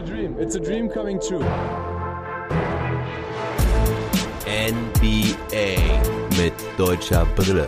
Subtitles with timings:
[0.00, 0.36] a dream.
[0.38, 1.44] It's a dream coming true.
[4.46, 5.76] NBA
[6.38, 7.66] mit deutscher Brille.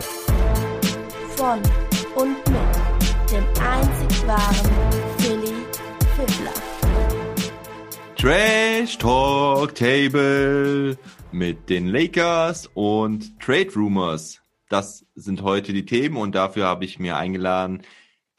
[1.35, 1.61] Von
[2.15, 4.71] und mit dem einzig wahren
[5.19, 5.53] Philly
[6.15, 6.53] Fiddler.
[8.15, 10.97] Trash Talk Table
[11.31, 14.41] mit den Lakers und Trade Rumors.
[14.69, 17.83] Das sind heute die Themen und dafür habe ich mir eingeladen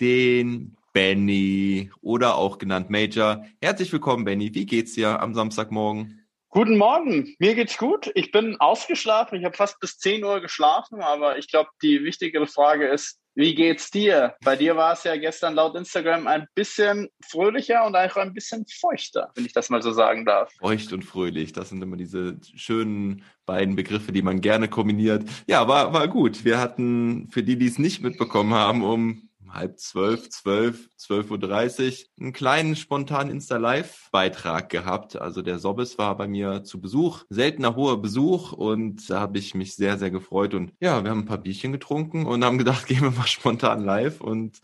[0.01, 3.45] den Benny oder auch genannt Major.
[3.61, 4.55] Herzlich willkommen, Benny.
[4.55, 6.25] Wie geht's dir am Samstagmorgen?
[6.51, 8.13] Guten Morgen, mir geht's gut.
[8.15, 9.37] Ich bin ausgeschlafen.
[9.37, 13.57] Ich habe fast bis 10 Uhr geschlafen, aber ich glaube, die wichtigere Frage ist, wie
[13.57, 14.37] geht's dir?
[14.45, 18.65] Bei dir war es ja gestern laut Instagram ein bisschen fröhlicher und auch ein bisschen
[18.81, 20.53] feuchter, wenn ich das mal so sagen darf.
[20.61, 25.25] Feucht und fröhlich, das sind immer diese schönen beiden Begriffe, die man gerne kombiniert.
[25.49, 26.45] Ja, war, war gut.
[26.45, 31.39] Wir hatten, für die, die es nicht mitbekommen haben, um halb zwölf, zwölf, zwölf Uhr
[31.39, 35.17] dreißig einen kleinen spontanen Insta-Live-Beitrag gehabt.
[35.17, 39.55] Also der Sobbes war bei mir zu Besuch, seltener hoher Besuch und da habe ich
[39.55, 42.87] mich sehr, sehr gefreut und ja, wir haben ein paar Bierchen getrunken und haben gedacht,
[42.87, 44.61] gehen wir mal spontan live und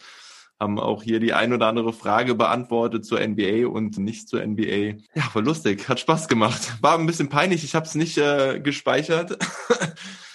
[0.60, 4.98] haben auch hier die ein oder andere Frage beantwortet zur NBA und nicht zur NBA.
[5.14, 6.74] Ja, war lustig, hat Spaß gemacht.
[6.82, 9.38] War ein bisschen peinlich, ich habe es nicht äh, gespeichert.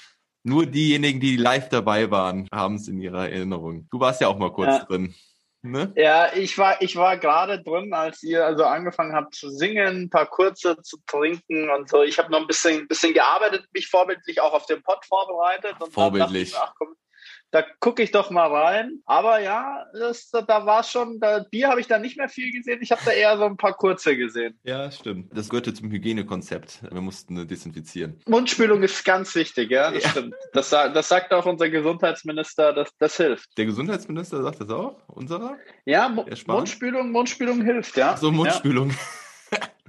[0.47, 3.87] Nur diejenigen, die live dabei waren, haben es in ihrer Erinnerung.
[3.89, 4.83] Du warst ja auch mal kurz ja.
[4.85, 5.15] drin.
[5.63, 5.91] Ne?
[5.95, 10.09] Ja, ich war, ich war gerade drin, als ihr also angefangen habt zu singen, ein
[10.11, 12.03] paar kurze zu trinken und so.
[12.03, 15.73] Ich habe noch ein bisschen, bisschen gearbeitet, mich vorbildlich auch auf den Pott vorbereitet.
[15.79, 16.51] Und vorbildlich.
[16.51, 16.95] Dann dachte ich, ach komm,
[17.55, 18.99] da gucke ich doch mal rein.
[19.05, 22.79] Aber ja, das, da war schon, da, Bier habe ich da nicht mehr viel gesehen.
[22.81, 24.59] Ich habe da eher so ein paar kurze gesehen.
[24.63, 25.29] Ja, stimmt.
[25.33, 26.81] Das gehörte zum Hygienekonzept.
[26.91, 28.19] Wir mussten desinfizieren.
[28.27, 30.09] Mundspülung ist ganz wichtig, ja, das ja.
[30.09, 30.35] stimmt.
[30.51, 33.57] Das, das, sagt auch unser Gesundheitsminister, dass das hilft.
[33.57, 34.97] Der Gesundheitsminister sagt das auch?
[35.07, 35.55] Unserer?
[35.85, 38.17] Ja, Mundspülung, Mundspülung hilft, ja.
[38.17, 38.89] So, Mundspülung.
[38.89, 38.95] Ja.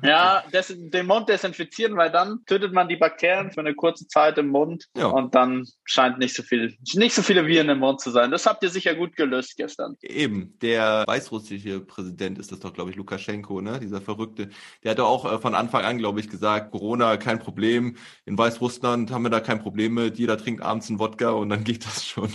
[0.02, 4.36] Ja, des, den Mund desinfizieren, weil dann tötet man die Bakterien für eine kurze Zeit
[4.36, 5.06] im Mund ja.
[5.06, 8.30] und dann scheint nicht so viel, nicht so viele Viren im Mund zu sein.
[8.30, 9.96] Das habt ihr sicher gut gelöst gestern.
[10.02, 13.80] Eben, der weißrussische Präsident ist das doch, glaube ich, Lukaschenko, ne?
[13.80, 14.50] Dieser Verrückte.
[14.84, 17.96] Der hat doch auch äh, von Anfang an, glaube ich, gesagt, Corona kein Problem.
[18.26, 20.18] In Weißrussland haben wir da kein Problem mit.
[20.18, 22.30] Jeder trinkt abends einen Wodka und dann geht das schon.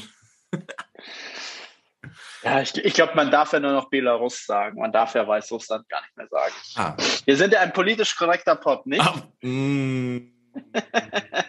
[2.43, 4.79] Ja, ich, ich glaube, man darf ja nur noch Belarus sagen.
[4.79, 6.53] Man darf ja Weißrussland gar nicht mehr sagen.
[6.75, 6.97] Ah.
[7.25, 9.01] Wir sind ja ein politisch korrekter Pod, nicht?
[9.01, 10.31] Ah, mm,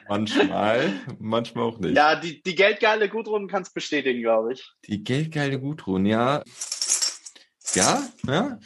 [0.08, 1.96] manchmal, manchmal auch nicht.
[1.96, 4.70] Ja, die, die geldgeile Gudrun kann es bestätigen, glaube ich.
[4.86, 6.42] Die geldgeile Gudrun, ja.
[7.74, 8.58] Ja, ja.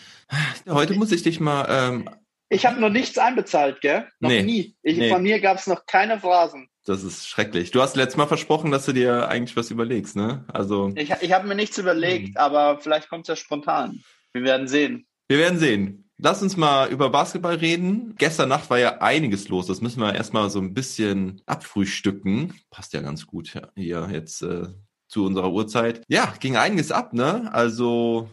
[0.69, 1.67] Heute muss ich dich mal.
[1.69, 2.11] Ähm,
[2.49, 4.09] ich habe noch nichts einbezahlt, gell?
[4.21, 4.77] Noch nee, nie.
[4.83, 5.11] Ich, nee.
[5.11, 6.69] Von mir gab es noch keine Phrasen.
[6.87, 7.73] Das ist schrecklich.
[7.73, 10.45] Du hast letztes Mal versprochen, dass du dir eigentlich was überlegst, ne?
[10.47, 10.93] Also.
[10.95, 12.37] Ich, ich habe mir nichts überlegt, hm.
[12.37, 14.03] aber vielleicht kommt es ja spontan.
[14.33, 15.07] Wir werden sehen.
[15.29, 16.09] Wir werden sehen.
[16.19, 18.15] Lass uns mal über Basketball reden.
[18.17, 19.67] Gestern Nacht war ja einiges los.
[19.67, 22.55] Das müssen wir erstmal so ein bisschen abfrühstücken.
[22.71, 24.69] Passt ja ganz gut hier jetzt äh,
[25.09, 26.03] zu unserer Uhrzeit.
[26.09, 27.53] Ja, ging einiges ab, ne?
[27.53, 28.31] Also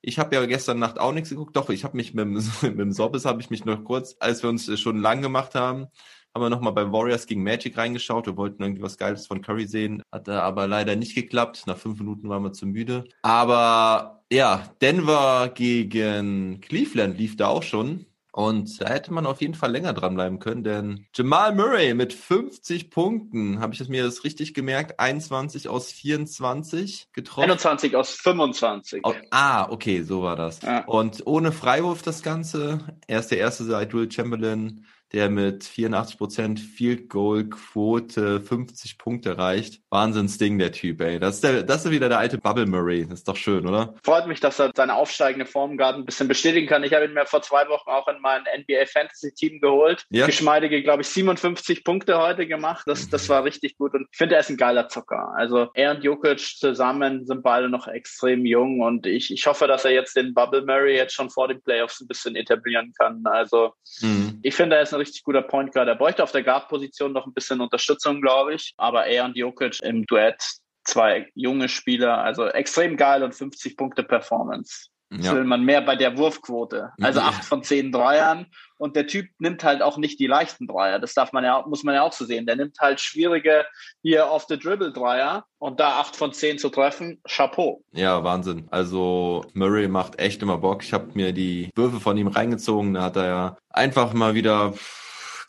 [0.00, 1.56] ich habe ja gestern Nacht auch nichts geguckt.
[1.56, 2.26] Doch, ich habe mich mit,
[2.62, 5.88] mit dem Sobbes habe ich mich noch kurz, als wir uns schon lang gemacht haben,
[6.38, 8.26] haben wir nochmal bei Warriors gegen Magic reingeschaut.
[8.26, 10.02] Wir wollten irgendwie was Geiles von Curry sehen.
[10.12, 11.64] Hat aber leider nicht geklappt.
[11.66, 13.04] Nach fünf Minuten waren wir zu müde.
[13.22, 18.06] Aber ja, Denver gegen Cleveland lief da auch schon.
[18.30, 22.88] Und da hätte man auf jeden Fall länger dranbleiben können, denn Jamal Murray mit 50
[22.88, 27.50] Punkten, habe ich das mir das richtig gemerkt, 21 aus 24 getroffen.
[27.50, 29.00] 21 aus 25.
[29.02, 30.62] Oh, ah, okay, so war das.
[30.62, 30.84] Ja.
[30.84, 32.78] Und ohne Freiwurf das Ganze.
[33.08, 39.30] Er ist der erste seit Will Chamberlain der mit 84% Field Goal Quote 50 Punkte
[39.30, 39.80] erreicht.
[39.90, 41.18] Wahnsinnsding, der Typ, ey.
[41.18, 43.06] Das ist, der, das ist wieder der alte Bubble Murray.
[43.08, 43.94] Das ist doch schön, oder?
[44.02, 46.84] Freut mich, dass er seine aufsteigende Form gerade ein bisschen bestätigen kann.
[46.84, 50.04] Ich habe ihn mir vor zwei Wochen auch in mein NBA Fantasy Team geholt.
[50.10, 50.26] Ja.
[50.26, 52.84] Geschmeidige, glaube ich, 57 Punkte heute gemacht.
[52.86, 53.94] Das, das war richtig gut.
[53.94, 55.32] Und ich finde, er ist ein geiler Zocker.
[55.36, 59.84] Also er und Jokic zusammen sind beide noch extrem jung und ich, ich hoffe, dass
[59.84, 63.22] er jetzt den Bubble Murray jetzt schon vor den Playoffs ein bisschen etablieren kann.
[63.24, 64.38] Also mhm.
[64.42, 65.88] ich finde, er ist ein richtig guter Point Guard.
[65.88, 68.74] Er bräuchte auf der Guard-Position noch ein bisschen Unterstützung, glaube ich.
[68.76, 70.42] Aber er und Jokic im Duett,
[70.84, 74.88] zwei junge Spieler, also extrem geil und 50 Punkte Performance.
[75.10, 75.34] Das ja.
[75.34, 76.92] will man mehr bei der Wurfquote.
[77.00, 78.46] Also acht von zehn Dreiern.
[78.78, 80.98] Und der Typ nimmt halt auch nicht die leichten Dreier.
[80.98, 82.46] Das darf man ja, muss man ja auch so sehen.
[82.46, 83.66] Der nimmt halt schwierige
[84.02, 87.82] hier auf the Dribble Dreier und da acht von zehn zu treffen, Chapeau.
[87.92, 88.68] Ja, Wahnsinn.
[88.70, 90.82] Also Murray macht echt immer Bock.
[90.84, 92.94] Ich habe mir die Würfe von ihm reingezogen.
[92.94, 94.74] Da hat er ja einfach mal wieder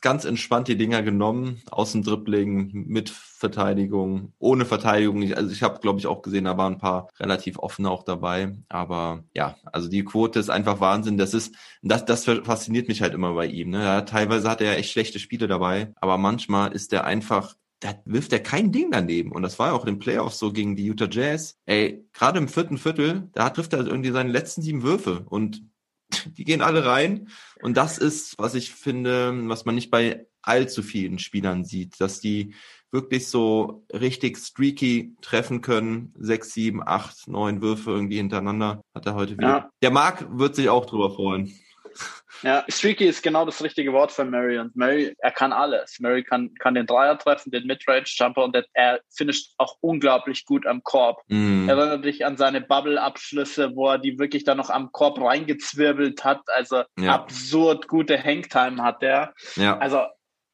[0.02, 5.34] ganz entspannt die Dinger genommen, aus dem Dribbling, mit Verteidigung, ohne Verteidigung.
[5.34, 8.56] Also ich habe, glaube ich, auch gesehen, da waren ein paar relativ offene auch dabei.
[8.70, 11.18] Aber ja, also die Quote ist einfach Wahnsinn.
[11.18, 13.70] Das ist, das, das fasziniert mich halt immer bei ihm.
[13.70, 13.84] Ne?
[13.84, 18.34] Ja, teilweise hat er echt schlechte Spiele dabei, aber manchmal ist er einfach da wirft
[18.34, 19.32] er kein Ding daneben.
[19.32, 21.58] Und das war ja auch in den Playoffs so gegen die Utah Jazz.
[21.66, 25.64] Ey, gerade im vierten Viertel, da trifft er irgendwie seine letzten sieben Würfe und
[26.26, 27.30] die gehen alle rein.
[27.62, 32.20] Und das ist, was ich finde, was man nicht bei allzu vielen Spielern sieht, dass
[32.20, 32.54] die
[32.92, 36.14] wirklich so richtig streaky treffen können.
[36.18, 39.48] Sechs, sieben, acht, neun Würfe irgendwie hintereinander hat er heute wieder.
[39.48, 39.70] Ja.
[39.82, 41.54] Der Marc wird sich auch drüber freuen.
[42.44, 44.58] Ja, streaky ist genau das richtige Wort für Murray.
[44.60, 46.00] Und Murray, er kann alles.
[46.00, 50.84] Murray kann, kann den Dreier treffen, den Midrange-Jumper und er finisht auch unglaublich gut am
[50.84, 51.22] Korb.
[51.28, 51.68] Mm.
[51.70, 56.42] Erinnert dich an seine Bubble-Abschlüsse, wo er die wirklich dann noch am Korb reingezwirbelt hat.
[56.48, 57.14] Also ja.
[57.14, 59.34] absurd gute Hangtime hat der.
[59.56, 59.78] Ja.
[59.78, 60.04] Also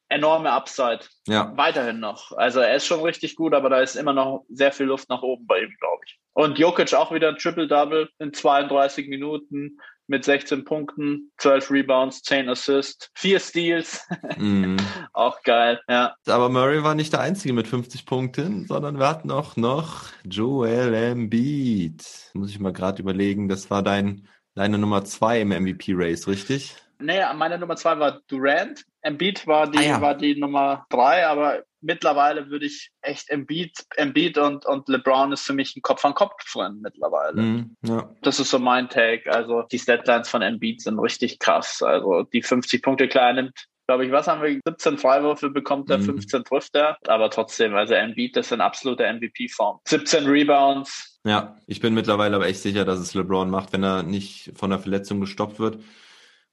[0.09, 1.01] enorme Upside.
[1.27, 1.51] Ja.
[1.55, 2.31] Weiterhin noch.
[2.33, 5.21] Also er ist schon richtig gut, aber da ist immer noch sehr viel Luft nach
[5.21, 6.19] oben bei ihm, glaube ich.
[6.33, 12.49] Und Jokic auch wieder ein Triple-Double in 32 Minuten mit 16 Punkten, 12 Rebounds, 10
[12.49, 14.07] Assists, 4 Steals.
[14.37, 14.77] Mm.
[15.13, 16.15] auch geil, ja.
[16.27, 20.93] Aber Murray war nicht der Einzige mit 50 Punkten, sondern wir hatten auch noch Joel
[20.93, 22.03] Embiid.
[22.33, 26.75] Muss ich mal gerade überlegen, das war dein, deine Nummer 2 im MVP-Race, richtig?
[26.99, 28.85] Nee, meine Nummer 2 war Durant.
[29.01, 30.01] Embiid war die, ah, ja.
[30.01, 35.43] war die Nummer 3, aber mittlerweile würde ich echt Embiid, Embiid und, und LeBron ist
[35.43, 37.41] für mich ein Kopf-an-Kopf-Rennen mittlerweile.
[37.41, 38.09] Mm, ja.
[38.21, 39.31] Das ist so mein Take.
[39.31, 41.81] Also die Statlines von Embiid sind richtig krass.
[41.81, 44.59] Also die 50 Punkte klar nimmt glaube ich, was haben wir?
[44.65, 46.05] 17 Freiwürfe bekommt er, mhm.
[46.05, 46.97] 15 trifft er.
[47.07, 49.79] Aber trotzdem, also Embiid ist in absoluter MVP-Form.
[49.85, 51.19] 17 Rebounds.
[51.23, 54.69] Ja, ich bin mittlerweile aber echt sicher, dass es LeBron macht, wenn er nicht von
[54.69, 55.79] der Verletzung gestoppt wird.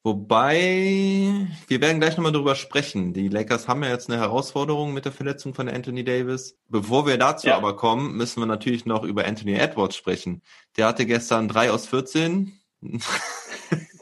[0.05, 3.13] Wobei, wir werden gleich nochmal drüber sprechen.
[3.13, 6.59] Die Lakers haben ja jetzt eine Herausforderung mit der Verletzung von Anthony Davis.
[6.69, 7.57] Bevor wir dazu ja.
[7.57, 10.43] aber kommen, müssen wir natürlich noch über Anthony Edwards sprechen.
[10.77, 12.59] Der hatte gestern drei aus 14.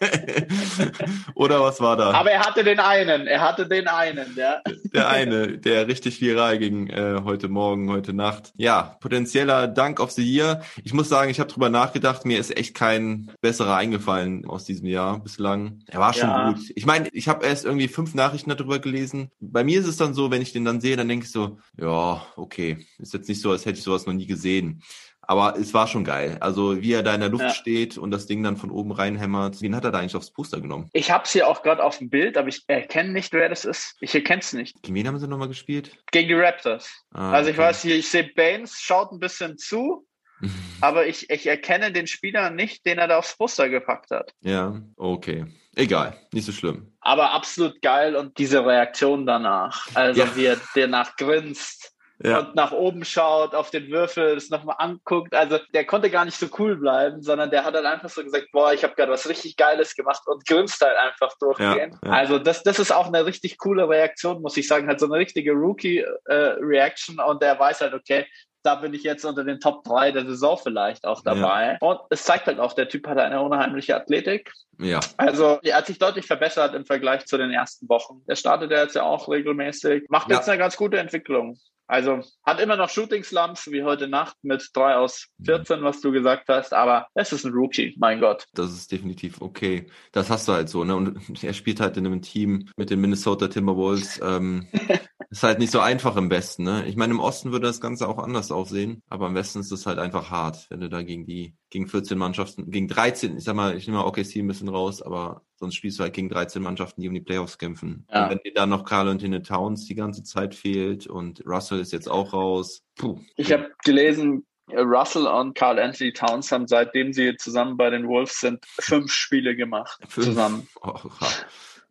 [1.34, 2.12] Oder was war da?
[2.12, 4.62] Aber er hatte den einen, er hatte den einen, ja.
[4.94, 8.52] Der eine, der richtig viral ging äh, heute Morgen, heute Nacht.
[8.56, 10.62] Ja, potenzieller Dank of the Year.
[10.84, 14.86] Ich muss sagen, ich habe drüber nachgedacht, mir ist echt kein besserer eingefallen aus diesem
[14.86, 15.80] Jahr bislang.
[15.86, 16.52] Er war schon ja.
[16.52, 16.60] gut.
[16.74, 19.30] Ich meine, ich habe erst irgendwie fünf Nachrichten darüber gelesen.
[19.40, 21.58] Bei mir ist es dann so, wenn ich den dann sehe, dann denke ich so,
[21.78, 24.82] ja, okay, ist jetzt nicht so, als hätte ich sowas noch nie gesehen.
[25.30, 26.38] Aber es war schon geil.
[26.40, 27.54] Also wie er da in der Luft ja.
[27.54, 29.62] steht und das Ding dann von oben reinhämmert.
[29.62, 30.90] Wen hat er da eigentlich aufs Poster genommen?
[30.92, 33.64] Ich habe es hier auch gerade auf dem Bild, aber ich erkenne nicht, wer das
[33.64, 33.94] ist.
[34.00, 34.82] Ich erkenne es nicht.
[34.82, 35.96] Gegen wen haben sie nochmal gespielt?
[36.10, 36.90] Gegen die Raptors.
[37.12, 37.64] Ah, also ich okay.
[37.64, 40.04] weiß hier, ich sehe Baines schaut ein bisschen zu.
[40.80, 44.34] aber ich, ich erkenne den Spieler nicht, den er da aufs Poster gepackt hat.
[44.40, 45.46] Ja, okay.
[45.76, 46.92] Egal, nicht so schlimm.
[47.00, 49.86] Aber absolut geil und diese Reaktion danach.
[49.94, 50.36] Also ja.
[50.36, 52.40] wie er danach grinst ja.
[52.40, 55.34] und nach oben schaut, auf den Würfel, das nochmal anguckt.
[55.34, 58.48] Also der konnte gar nicht so cool bleiben, sondern der hat dann einfach so gesagt,
[58.52, 61.96] boah, ich habe gerade was richtig Geiles gemacht und grinst halt einfach durchgehend.
[62.02, 62.12] Ja, ja.
[62.12, 64.88] Also das, das ist auch eine richtig coole Reaktion, muss ich sagen.
[64.88, 68.26] Halt so eine richtige Rookie-Reaction äh, und der weiß halt, okay,
[68.62, 71.78] da bin ich jetzt unter den Top 3 der Saison vielleicht auch dabei.
[71.80, 71.88] Ja.
[71.88, 74.52] Und es zeigt halt auch, der Typ hat eine unheimliche Athletik.
[74.78, 75.00] Ja.
[75.16, 78.22] Also, er hat sich deutlich verbessert im Vergleich zu den ersten Wochen.
[78.26, 80.36] Der startet ja jetzt ja auch regelmäßig, macht ja.
[80.36, 81.58] jetzt eine ganz gute Entwicklung.
[81.90, 86.12] Also hat immer noch Shooting Slumps wie heute Nacht mit drei aus 14, was du
[86.12, 88.46] gesagt hast, aber es ist ein Rookie, mein Gott.
[88.54, 89.86] Das ist definitiv okay.
[90.12, 90.94] Das hast du halt so, ne?
[90.94, 94.20] Und er spielt halt in einem Team mit den Minnesota Timberwolves.
[94.22, 94.68] Ähm,
[95.30, 96.86] ist halt nicht so einfach im Westen, ne?
[96.86, 99.84] Ich meine, im Osten würde das Ganze auch anders aussehen, aber im Westen ist es
[99.84, 103.54] halt einfach hart, wenn du da gegen die, gegen 14 Mannschaften, gegen 13, ich sag
[103.54, 106.62] mal, ich nehme mal OKC ein bisschen raus, aber sonst spielst du halt gegen 13
[106.62, 108.06] Mannschaften, die um die Playoffs kämpfen.
[108.12, 108.24] Ja.
[108.24, 111.80] Und wenn dir dann noch Carl und Tine Towns die ganze Zeit fehlt und Russell
[111.80, 112.82] ist jetzt auch raus.
[112.96, 113.20] Puh.
[113.36, 118.40] Ich habe gelesen, Russell und Carl Anthony Towns haben seitdem sie zusammen bei den Wolves
[118.40, 120.26] sind fünf Spiele gemacht fünf.
[120.26, 120.68] zusammen.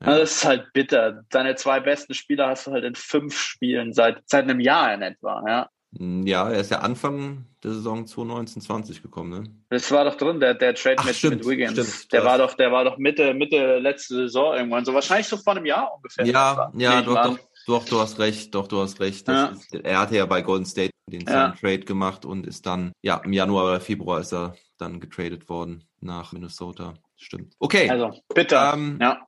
[0.01, 0.17] Oh, ja.
[0.17, 1.25] Das ist halt bitter.
[1.29, 5.01] Deine zwei besten Spieler hast du halt in fünf Spielen seit, seit einem Jahr in
[5.01, 5.69] etwa, ja.
[5.97, 9.43] Hm, ja, er ist ja Anfang der Saison 2019-20 gekommen, ne?
[9.69, 11.71] Das war doch drin, der, der Trade Ach, mit, stimmt, mit Wiggins.
[11.71, 14.85] Stimmt, der war doch, der war doch Mitte, Mitte letzte Saison irgendwann.
[14.85, 16.25] So wahrscheinlich so vor einem Jahr ungefähr.
[16.25, 19.27] Ja, ja, doch, doch, doch, du hast recht, doch, du hast recht.
[19.27, 19.47] Ja.
[19.47, 21.55] Ist, er hatte ja bei Golden State den ja.
[21.59, 25.83] Trade gemacht und ist dann, ja, im Januar oder Februar ist er dann getradet worden
[26.01, 26.93] nach Minnesota.
[27.17, 27.53] Stimmt.
[27.59, 27.89] Okay.
[27.89, 28.55] Also, bitte.
[28.55, 29.19] Ähm, ja.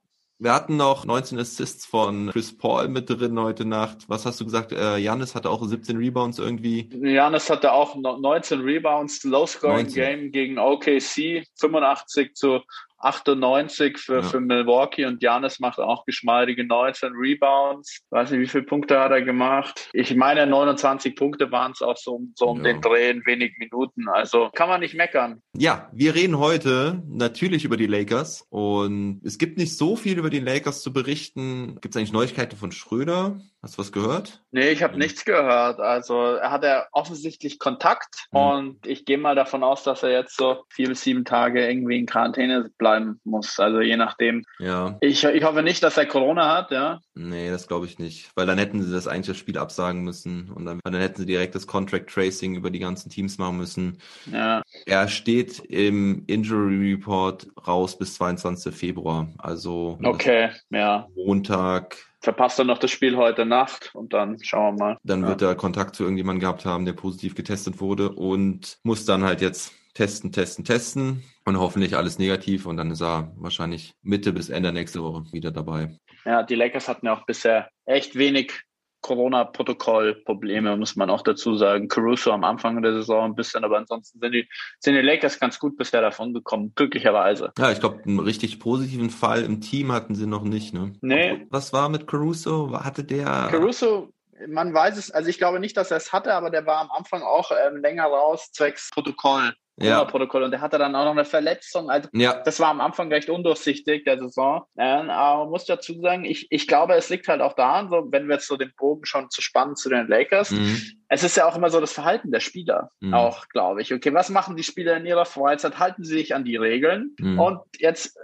[0.42, 4.06] Wir hatten noch 19 Assists von Chris Paul mit drin heute Nacht.
[4.08, 4.72] Was hast du gesagt?
[4.72, 6.90] Äh, Janis hatte auch 17 Rebounds irgendwie.
[7.00, 12.62] Janis hatte auch 19 Rebounds, Low-Scoring-Game gegen OKC, 85 zu
[13.04, 14.22] 98 für, ja.
[14.22, 18.02] für Milwaukee und Janis macht auch geschmeidige 19 Rebounds.
[18.10, 19.90] Weiß nicht, wie viele Punkte hat er gemacht?
[19.94, 22.72] Ich meine, 29 Punkte waren es auch so, so um ja.
[22.72, 24.08] den Dreh in wenig Minuten.
[24.08, 25.42] Also kann man nicht meckern.
[25.56, 30.30] Ja, wir reden heute natürlich über die Lakers und es gibt nicht so viel über
[30.30, 31.78] die Lakers zu berichten.
[31.82, 33.40] Gibt es eigentlich Neuigkeiten von Schröder?
[33.64, 34.42] Hast du was gehört?
[34.50, 35.80] Nee, ich habe nichts gehört.
[35.80, 38.40] Also er hat ja offensichtlich Kontakt mhm.
[38.40, 42.00] und ich gehe mal davon aus, dass er jetzt so vier bis sieben Tage irgendwie
[42.00, 43.60] in Quarantäne bleiben muss.
[43.60, 44.44] Also je nachdem.
[44.58, 44.98] Ja.
[45.02, 47.02] Ich, ich hoffe nicht, dass er Corona hat, ja.
[47.14, 48.32] Nee, das glaube ich nicht.
[48.36, 51.28] Weil dann hätten sie das eigentlich das Spiel absagen müssen und dann, dann hätten sie
[51.28, 54.00] direkt das Contract Tracing über die ganzen Teams machen müssen.
[54.32, 54.64] Ja.
[54.88, 58.74] Er steht im Injury Report raus bis 22.
[58.74, 59.28] Februar.
[59.38, 61.08] Also okay, ja.
[61.16, 64.98] Montag verpasst er noch das Spiel heute Nacht und dann schauen wir mal.
[65.04, 65.28] Dann ja.
[65.28, 69.42] wird er Kontakt zu irgendjemandem gehabt haben, der positiv getestet wurde und muss dann halt
[69.42, 74.50] jetzt testen, testen, testen und hoffentlich alles negativ und dann ist er wahrscheinlich Mitte bis
[74.50, 75.98] Ende nächste Woche wieder dabei.
[76.26, 78.54] Ja, die Lakers hatten ja auch bisher echt wenig
[79.02, 81.88] Corona-Protokoll-Probleme, muss man auch dazu sagen.
[81.88, 84.48] Caruso am Anfang der Saison ein bisschen, aber ansonsten sind die,
[84.80, 87.52] sind die Lakers ganz gut bisher davon gekommen, glücklicherweise.
[87.58, 90.94] Ja, ich glaube, einen richtig positiven Fall im Team hatten sie noch nicht, ne?
[91.02, 91.48] Nee.
[91.50, 92.72] Was war mit Caruso?
[92.74, 93.50] Hatte der.
[93.52, 94.14] Caruso,
[94.48, 96.92] man weiß es, also ich glaube nicht, dass er es hatte, aber der war am
[96.92, 100.06] Anfang auch ähm, länger raus, zwecks Protokoll ja.
[100.06, 101.90] Protokoll und der hatte dann auch noch eine Verletzung.
[101.90, 102.42] Also ja.
[102.44, 104.64] das war am Anfang recht undurchsichtig der Saison.
[104.78, 108.08] Ähm, aber man muss dazu sagen, ich, ich glaube, es liegt halt auch daran, so
[108.12, 110.82] wenn wir jetzt so den Bogen schon zu spannen zu den Lakers, mhm.
[111.10, 113.14] es ist ja auch immer so das Verhalten der Spieler, mhm.
[113.14, 113.94] auch glaube ich.
[113.94, 115.80] Okay, was machen die Spieler in ihrer Freizeit?
[115.80, 117.16] Halten sie sich an die Regeln?
[117.20, 117.40] Mhm.
[117.40, 118.18] Und jetzt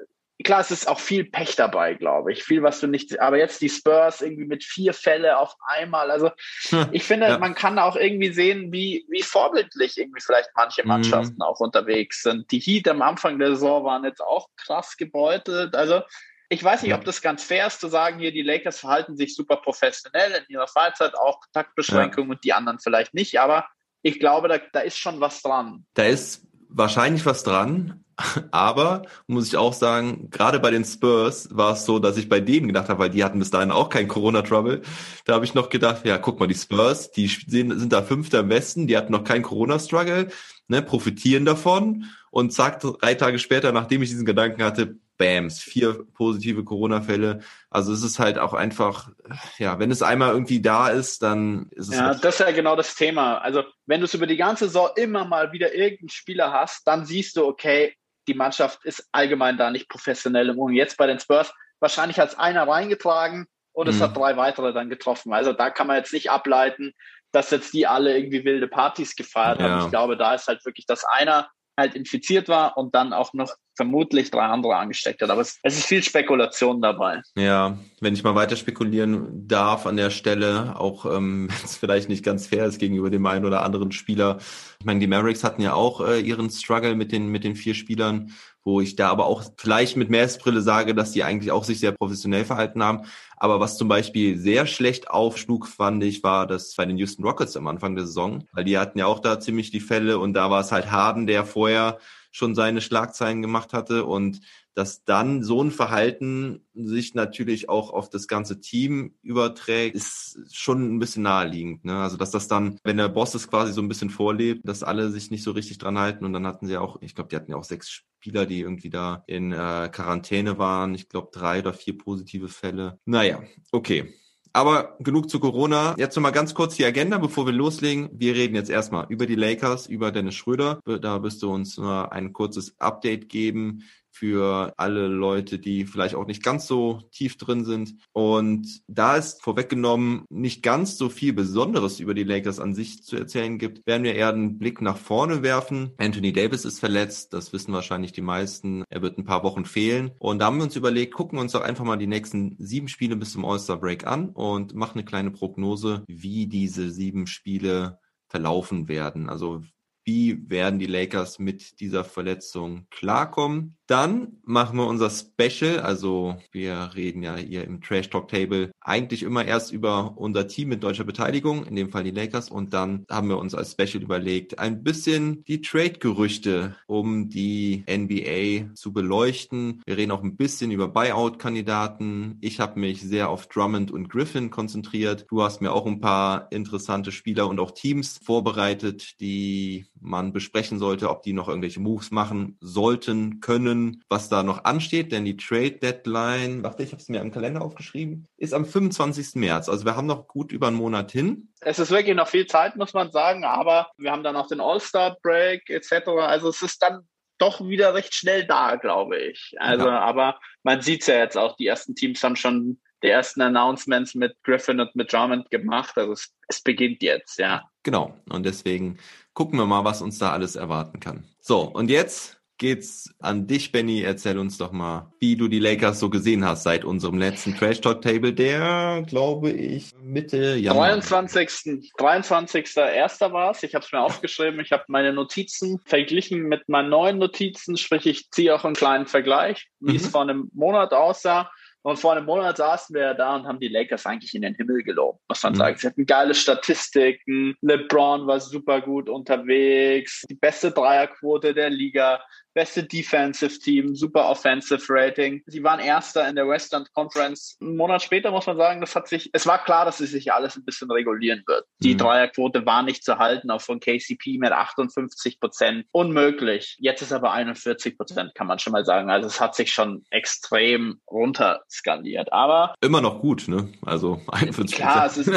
[0.44, 2.44] klar, es ist auch viel Pech dabei, glaube ich.
[2.44, 6.12] Viel, was du nicht, aber jetzt die Spurs irgendwie mit vier Fälle auf einmal.
[6.12, 6.32] Also
[6.70, 7.38] hm, ich finde, ja.
[7.38, 10.90] man kann auch irgendwie sehen, wie, wie vorbildlich irgendwie vielleicht manche mhm.
[10.90, 11.42] Mannschaften mhm.
[11.42, 12.52] auch unterwegs sind.
[12.52, 15.76] Die Heat am Anfang der Saison waren jetzt auch krass gebeutelt.
[15.76, 16.02] Also
[16.50, 19.36] ich weiß nicht, ob das ganz fair ist zu sagen, hier die Lakers verhalten sich
[19.36, 22.36] super professionell in ihrer Freizeit, auch Kontaktbeschränkungen ja.
[22.36, 23.68] und die anderen vielleicht nicht, aber
[24.02, 25.86] ich glaube, da, da ist schon was dran.
[25.94, 28.04] Da ist wahrscheinlich was dran,
[28.52, 32.40] aber muss ich auch sagen, gerade bei den Spurs war es so, dass ich bei
[32.40, 34.82] denen gedacht habe, weil die hatten bis dahin auch kein Corona-Trouble.
[35.26, 38.50] Da habe ich noch gedacht, ja, guck mal, die Spurs, die sind, da Fünfter im
[38.50, 40.30] Westen, die hatten noch keinen Corona-Struggle,
[40.68, 42.06] ne, profitieren davon.
[42.30, 47.42] Und zack, drei Tage später, nachdem ich diesen Gedanken hatte, Bams, vier positive Corona-Fälle.
[47.70, 49.10] Also es ist halt auch einfach,
[49.58, 51.96] ja, wenn es einmal irgendwie da ist, dann ist es.
[51.96, 53.40] Ja, halt das ist ja genau das Thema.
[53.40, 57.06] Also wenn du es über die ganze Saison immer mal wieder irgendeinen Spieler hast, dann
[57.06, 57.96] siehst du, okay,
[58.28, 60.76] die Mannschaft ist allgemein da nicht professionell im Umgang.
[60.76, 64.02] Jetzt bei den Spurs, wahrscheinlich hat es einer reingetragen und es mhm.
[64.02, 65.34] hat drei weitere dann getroffen.
[65.34, 66.94] Also da kann man jetzt nicht ableiten,
[67.38, 69.70] dass jetzt die alle irgendwie wilde Partys gefeiert ja.
[69.70, 69.86] haben.
[69.86, 73.54] Ich glaube, da ist halt wirklich, dass einer halt infiziert war und dann auch noch
[73.78, 75.30] vermutlich drei andere angesteckt hat.
[75.30, 77.22] Aber es, es, ist viel Spekulation dabei.
[77.38, 82.10] Ja, wenn ich mal weiter spekulieren darf an der Stelle, auch ähm, wenn es vielleicht
[82.10, 84.40] nicht ganz fair ist gegenüber dem einen oder anderen Spieler.
[84.80, 87.76] Ich meine, die Mavericks hatten ja auch äh, ihren Struggle mit den, mit den vier
[87.76, 91.80] Spielern, wo ich da aber auch vielleicht mit Meeresbrille sage, dass die eigentlich auch sich
[91.80, 93.04] sehr professionell verhalten haben.
[93.38, 97.56] Aber was zum Beispiel sehr schlecht aufschlug, fand ich, war das bei den Houston Rockets
[97.56, 100.50] am Anfang der Saison, weil die hatten ja auch da ziemlich die Fälle und da
[100.50, 102.00] war es halt Harden, der vorher
[102.38, 104.42] schon seine Schlagzeilen gemacht hatte und
[104.76, 110.96] dass dann so ein Verhalten sich natürlich auch auf das ganze Team überträgt, ist schon
[110.96, 111.84] ein bisschen naheliegend.
[111.84, 112.00] Ne?
[112.00, 115.10] Also dass das dann, wenn der Boss es quasi so ein bisschen vorlebt, dass alle
[115.10, 117.50] sich nicht so richtig dran halten und dann hatten sie auch, ich glaube, die hatten
[117.50, 120.94] ja auch sechs Spieler, die irgendwie da in äh, Quarantäne waren.
[120.94, 123.00] Ich glaube, drei oder vier positive Fälle.
[123.06, 123.42] Naja,
[123.72, 124.14] okay.
[124.58, 125.94] Aber genug zu Corona.
[126.00, 128.10] Jetzt nochmal ganz kurz die Agenda, bevor wir loslegen.
[128.12, 130.80] Wir reden jetzt erstmal über die Lakers, über Dennis Schröder.
[130.84, 133.84] Da wirst du uns nur ein kurzes Update geben,
[134.18, 137.96] für alle Leute, die vielleicht auch nicht ganz so tief drin sind.
[138.14, 143.16] Und da es vorweggenommen nicht ganz so viel Besonderes über die Lakers an sich zu
[143.16, 145.92] erzählen gibt, werden wir eher einen Blick nach vorne werfen.
[145.98, 148.84] Anthony Davis ist verletzt, das wissen wahrscheinlich die meisten.
[148.90, 150.12] Er wird ein paar Wochen fehlen.
[150.20, 152.88] Und da haben wir uns überlegt, gucken wir uns doch einfach mal die nächsten sieben
[152.88, 158.00] Spiele bis zum All-Star Break an und machen eine kleine Prognose, wie diese sieben Spiele
[158.30, 159.30] verlaufen werden.
[159.30, 159.62] Also
[160.08, 163.77] wie werden die Lakers mit dieser Verletzung klarkommen?
[163.88, 169.24] Dann machen wir unser Special, also wir reden ja hier im Trash Talk Table eigentlich
[169.24, 173.06] immer erst über unser Team mit deutscher Beteiligung, in dem Fall die Lakers, und dann
[173.10, 179.82] haben wir uns als Special überlegt, ein bisschen die Trade-Gerüchte um die NBA zu beleuchten.
[179.86, 182.38] Wir reden auch ein bisschen über Buyout-Kandidaten.
[182.42, 185.26] Ich habe mich sehr auf Drummond und Griffin konzentriert.
[185.30, 190.78] Du hast mir auch ein paar interessante Spieler und auch Teams vorbereitet, die man besprechen
[190.78, 195.26] sollte, ob die noch irgendwelche Moves machen sollten, können bestimmen, was da noch ansteht, denn
[195.26, 199.36] die Trade Deadline, warte, ich habe es mir im Kalender aufgeschrieben, ist am 25.
[199.36, 199.70] März.
[199.70, 201.50] Also wir haben noch gut über einen Monat hin.
[201.62, 204.62] Es ist wirklich noch viel Zeit, muss man sagen, aber wir haben dann auch den
[204.62, 206.08] All-Star-Break etc.
[206.20, 207.08] Also es ist dann
[207.38, 209.54] doch wieder recht schnell da, glaube ich.
[209.60, 210.00] Also, ja.
[210.00, 214.16] aber man sieht es ja jetzt auch, die ersten Teams haben schon die ersten Announcements
[214.16, 215.96] mit Griffin und mit Drummond gemacht.
[215.98, 217.70] Also es, es beginnt jetzt, ja.
[217.84, 218.18] Genau.
[218.28, 218.98] Und deswegen
[219.36, 221.28] gucken wir mal, was uns da alles erwarten kann.
[221.40, 224.02] So, und jetzt geht's an dich, Benny.
[224.02, 227.82] Erzähl uns doch mal, wie du die Lakers so gesehen hast seit unserem letzten Trash
[227.82, 230.90] Talk Table, der, glaube ich, Mitte Januar.
[230.90, 231.92] 23.
[231.98, 232.76] 23.
[232.78, 233.64] Erster war es.
[233.64, 234.60] Ich habe es mir aufgeschrieben.
[234.60, 237.78] Ich habe meine Notizen verglichen mit meinen neuen Notizen.
[237.78, 239.98] Sprich, ich ziehe auch einen kleinen Vergleich, wie mhm.
[239.98, 241.50] es vor einem Monat aussah.
[241.88, 244.56] Und vor einem Monat saßen wir ja da und haben die Lakers eigentlich in den
[244.56, 245.58] Himmel gelobt, muss man mhm.
[245.58, 245.78] sagen.
[245.78, 247.56] Sie hatten geile Statistiken.
[247.62, 250.26] LeBron war super gut unterwegs.
[250.30, 252.22] Die beste Dreierquote der Liga
[252.58, 255.44] beste Defensive Team, super Offensive Rating.
[255.46, 257.56] Sie waren Erster in der Western Conference.
[257.62, 260.34] Einen Monat später muss man sagen, das hat sich, es war klar, dass es sich
[260.34, 261.68] alles ein bisschen regulieren wird.
[261.84, 262.00] Die mhm.
[262.00, 265.86] Dreierquote war nicht zu halten, auch von KCP mit 58 Prozent.
[265.92, 266.78] Unmöglich.
[266.80, 269.12] Jetzt ist aber 41 Prozent, kann man schon mal sagen.
[269.12, 272.34] Also es hat sich schon extrem runterskaliert.
[272.34, 273.72] Aber immer noch gut, ne?
[273.86, 275.28] Also 41 Klar, es ist,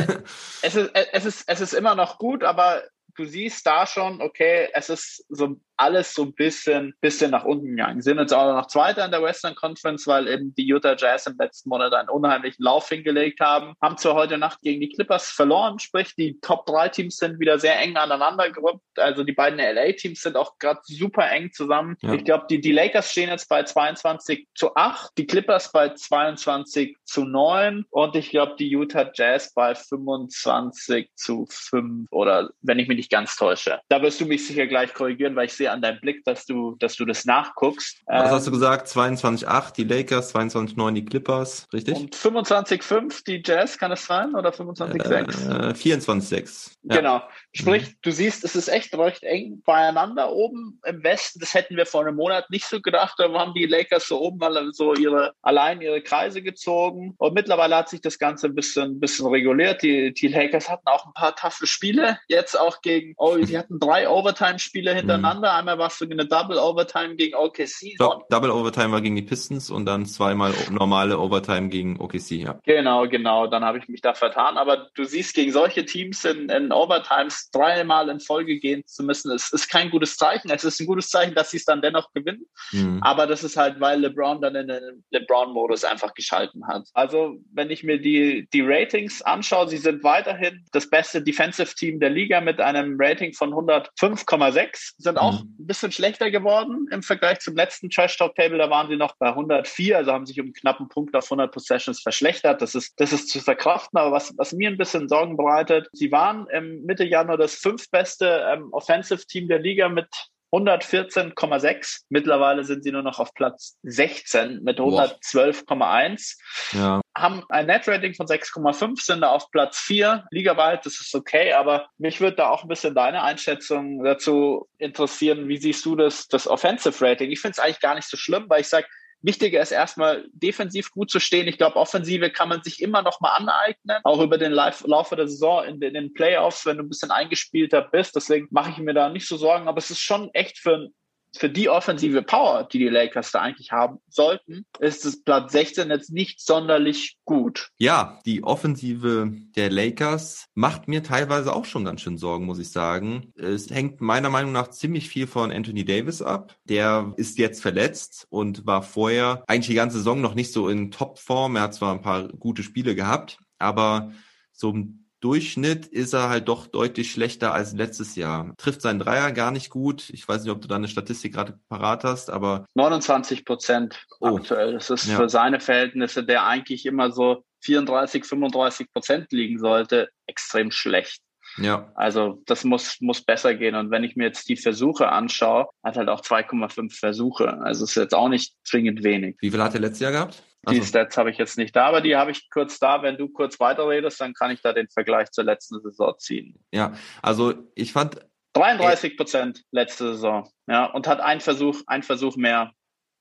[0.63, 2.83] es ist, es ist, es ist immer noch gut, aber
[3.15, 7.69] du siehst da schon, okay, es ist so alles so ein bisschen, bisschen nach unten
[7.69, 8.03] gegangen.
[8.03, 11.37] Sind jetzt auch noch Zweiter in der Western Conference, weil eben die Utah Jazz im
[11.39, 13.75] letzten Monat einen unheimlichen Lauf hingelegt haben.
[13.81, 17.59] Haben zwar heute Nacht gegen die Clippers verloren, sprich die Top 3 Teams sind wieder
[17.59, 18.83] sehr eng aneinander gerückt.
[18.97, 21.97] Also die beiden LA Teams sind auch gerade super eng zusammen.
[22.03, 22.13] Ja.
[22.13, 26.97] Ich glaube, die, die Lakers stehen jetzt bei 22 zu 8, die Clippers bei 22
[27.05, 32.89] zu 9 und ich glaube, die Utah Jazz bei 25 zu 5 oder wenn ich
[32.89, 33.81] mich nicht ganz täusche.
[33.89, 36.77] Da wirst du mich sicher gleich korrigieren, weil ich sehe an deinem Blick, dass du,
[36.79, 38.03] dass du das nachguckst.
[38.07, 38.89] Was ähm, hast du gesagt?
[38.89, 41.97] 22,8 die Lakers, 22,9 die Clippers, richtig?
[41.97, 44.35] Und 25,5 die Jazz, kann es sein?
[44.35, 45.71] Oder 25,6?
[45.71, 46.77] Äh, 24,6.
[46.83, 46.97] Ja.
[46.97, 47.23] Genau.
[47.53, 47.95] Sprich, mhm.
[48.03, 51.41] du siehst, es ist echt recht eng beieinander oben im Westen.
[51.41, 53.15] Das hätten wir vor einem Monat nicht so gedacht.
[53.19, 54.41] Da haben die Lakers so oben
[54.73, 57.15] so ihre, allein ihre Kreise gezogen.
[57.19, 59.83] Und mittlerweile hat sich das Ganze ein bisschen, bisschen reguliert.
[59.83, 62.19] Die, die Lakers hatten auch ein paar taffe Spiele.
[62.29, 65.53] Jetzt auch gegen, oh, sie hatten drei Overtime-Spiele hintereinander.
[65.53, 65.57] Mhm.
[65.61, 67.99] Einmal warst du eine Double Overtime gegen OKC.
[67.99, 72.59] Doch, Double Overtime war gegen die Pistons und dann zweimal normale Overtime gegen OKC, ja.
[72.65, 73.47] Genau, genau.
[73.47, 74.57] Dann habe ich mich da vertan.
[74.57, 79.31] Aber du siehst, gegen solche Teams in, in Overtimes dreimal in Folge gehen zu müssen,
[79.33, 80.51] ist, ist kein gutes Zeichen.
[80.51, 82.47] Es ist ein gutes Zeichen, dass sie es dann dennoch gewinnen.
[82.73, 83.01] Mhm.
[83.03, 86.89] Aber das ist halt, weil LeBron dann in den LeBron-Modus einfach geschalten hat.
[86.95, 92.01] Also, wenn ich mir die, die Ratings anschaue, sie sind weiterhin das beste Defensive Team
[92.01, 97.03] der Liga mit einem Rating von 105,6, sind auch mhm ein bisschen schlechter geworden im
[97.03, 98.59] Vergleich zum letzten Trash Talk Table.
[98.59, 101.53] Da waren sie noch bei 104, also haben sich um einen knappen Punkt auf 100
[101.53, 102.63] Possessions verschlechtert.
[102.63, 103.99] Das ist, das ist zu verkraften.
[103.99, 108.47] Aber was, was mir ein bisschen Sorgen bereitet, sie waren im Mitte Januar das fünftbeste
[108.53, 110.09] ähm, Offensive Team der Liga mit
[110.53, 112.03] 114,6.
[112.09, 116.37] Mittlerweile sind sie nur noch auf Platz 16 mit 112,1.
[116.73, 117.01] Ja.
[117.17, 120.25] Haben ein Net-Rating von 6,5, sind da auf Platz 4.
[120.31, 125.49] Ligaweit, das ist okay, aber mich würde da auch ein bisschen deine Einschätzung dazu interessieren.
[125.49, 127.31] Wie siehst du das, das Offensive Rating?
[127.31, 128.87] Ich finde es eigentlich gar nicht so schlimm, weil ich sage,
[129.23, 131.47] Wichtiger ist erstmal defensiv gut zu stehen.
[131.47, 135.29] Ich glaube, Offensive kann man sich immer noch mal aneignen, auch über den Lauf der
[135.29, 138.17] Saison in den, in den Playoffs, wenn du ein bisschen eingespielter bist.
[138.17, 140.95] Deswegen mache ich mir da nicht so Sorgen, aber es ist schon echt für ein
[141.37, 145.91] für die offensive Power, die die Lakers da eigentlich haben sollten, ist das Platz 16
[145.91, 147.71] jetzt nicht sonderlich gut.
[147.79, 152.71] Ja, die Offensive der Lakers macht mir teilweise auch schon ganz schön Sorgen, muss ich
[152.71, 153.33] sagen.
[153.37, 156.57] Es hängt meiner Meinung nach ziemlich viel von Anthony Davis ab.
[156.65, 160.91] Der ist jetzt verletzt und war vorher eigentlich die ganze Saison noch nicht so in
[160.91, 161.57] Topform.
[161.57, 164.13] Er hat zwar ein paar gute Spiele gehabt, aber
[164.53, 164.75] so
[165.21, 168.55] Durchschnitt ist er halt doch deutlich schlechter als letztes Jahr.
[168.57, 170.11] Trifft seinen Dreier gar nicht gut.
[170.11, 174.37] Ich weiß nicht, ob du da eine Statistik gerade parat hast, aber 29 Prozent oh.
[174.37, 174.73] aktuell.
[174.73, 175.17] Das ist ja.
[175.17, 181.21] für seine Verhältnisse, der eigentlich immer so 34, 35 Prozent liegen sollte, extrem schlecht.
[181.59, 181.93] Ja.
[181.95, 183.75] Also das muss, muss besser gehen.
[183.75, 187.61] Und wenn ich mir jetzt die Versuche anschaue, hat halt auch 2,5 Versuche.
[187.61, 189.37] Also ist jetzt auch nicht zwingend wenig.
[189.41, 190.43] Wie viel hat er letztes Jahr gehabt?
[190.69, 190.83] Die also.
[190.83, 193.03] Stats habe ich jetzt nicht da, aber die habe ich kurz da.
[193.03, 196.63] Wenn du kurz weiterredest, dann kann ich da den Vergleich zur letzten Saison ziehen.
[196.71, 196.93] Ja,
[197.23, 198.21] also ich fand
[198.53, 202.73] 33 Prozent letzte Saison, ja, und hat ein Versuch, ein Versuch mehr.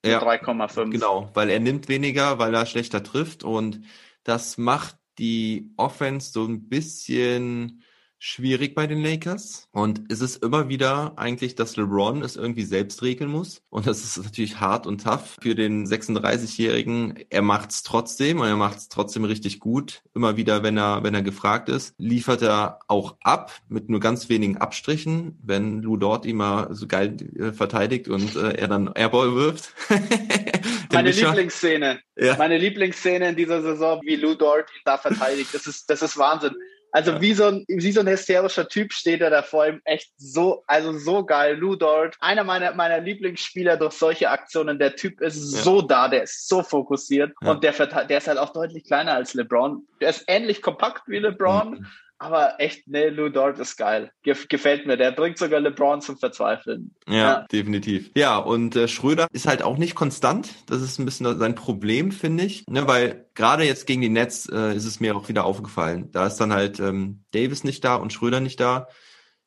[0.06, 0.92] Ja, 3,5.
[0.92, 3.82] Genau, weil er nimmt weniger, weil er schlechter trifft und
[4.24, 7.84] das macht die Offense so ein bisschen
[8.20, 9.68] schwierig bei den Lakers.
[9.72, 13.62] Und es ist immer wieder eigentlich, dass LeBron es irgendwie selbst regeln muss.
[13.70, 17.24] Und das ist natürlich hart und tough für den 36-Jährigen.
[17.30, 20.04] Er macht's trotzdem und er macht's trotzdem richtig gut.
[20.14, 24.30] Immer wieder, wenn er, wenn er gefragt ist, liefert er auch ab mit nur ganz
[24.30, 29.34] wenigen Abstrichen, wenn Lou Dort immer so geil äh, verteidigt und äh, er dann Airball
[29.34, 29.74] wirft.
[30.92, 32.00] Meine Lieblingsszene.
[32.18, 32.36] Ja.
[32.38, 35.54] Meine Lieblingsszene in dieser Saison, wie Lou Dort ihn da verteidigt.
[35.54, 36.56] Das ist, das ist Wahnsinn.
[36.92, 37.22] Also ja.
[37.22, 40.64] wie so ein wie so ein hysterischer Typ steht er da vor ihm echt so
[40.68, 41.56] also so geil.
[41.56, 44.80] Lou Dort, einer meiner meiner Lieblingsspieler durch solche Aktionen.
[44.80, 45.62] Der Typ ist ja.
[45.62, 47.52] so da, der ist so fokussiert ja.
[47.52, 49.86] und der der ist halt auch deutlich kleiner als LeBron.
[50.02, 51.72] Der ist ähnlich kompakt wie LeBron.
[51.72, 51.88] Mhm
[52.20, 54.12] aber echt, ne, Lou Dort ist geil.
[54.24, 54.98] Gefällt mir.
[54.98, 56.94] Der bringt sogar LeBron zum Verzweifeln.
[57.08, 57.48] Ja, ja.
[57.52, 58.12] definitiv.
[58.14, 60.50] Ja, und äh, Schröder ist halt auch nicht konstant.
[60.68, 62.68] Das ist ein bisschen sein Problem, finde ich.
[62.68, 66.12] Ne, weil gerade jetzt gegen die Nets äh, ist es mir auch wieder aufgefallen.
[66.12, 68.90] Da ist dann halt ähm, Davis nicht da und Schröder nicht da.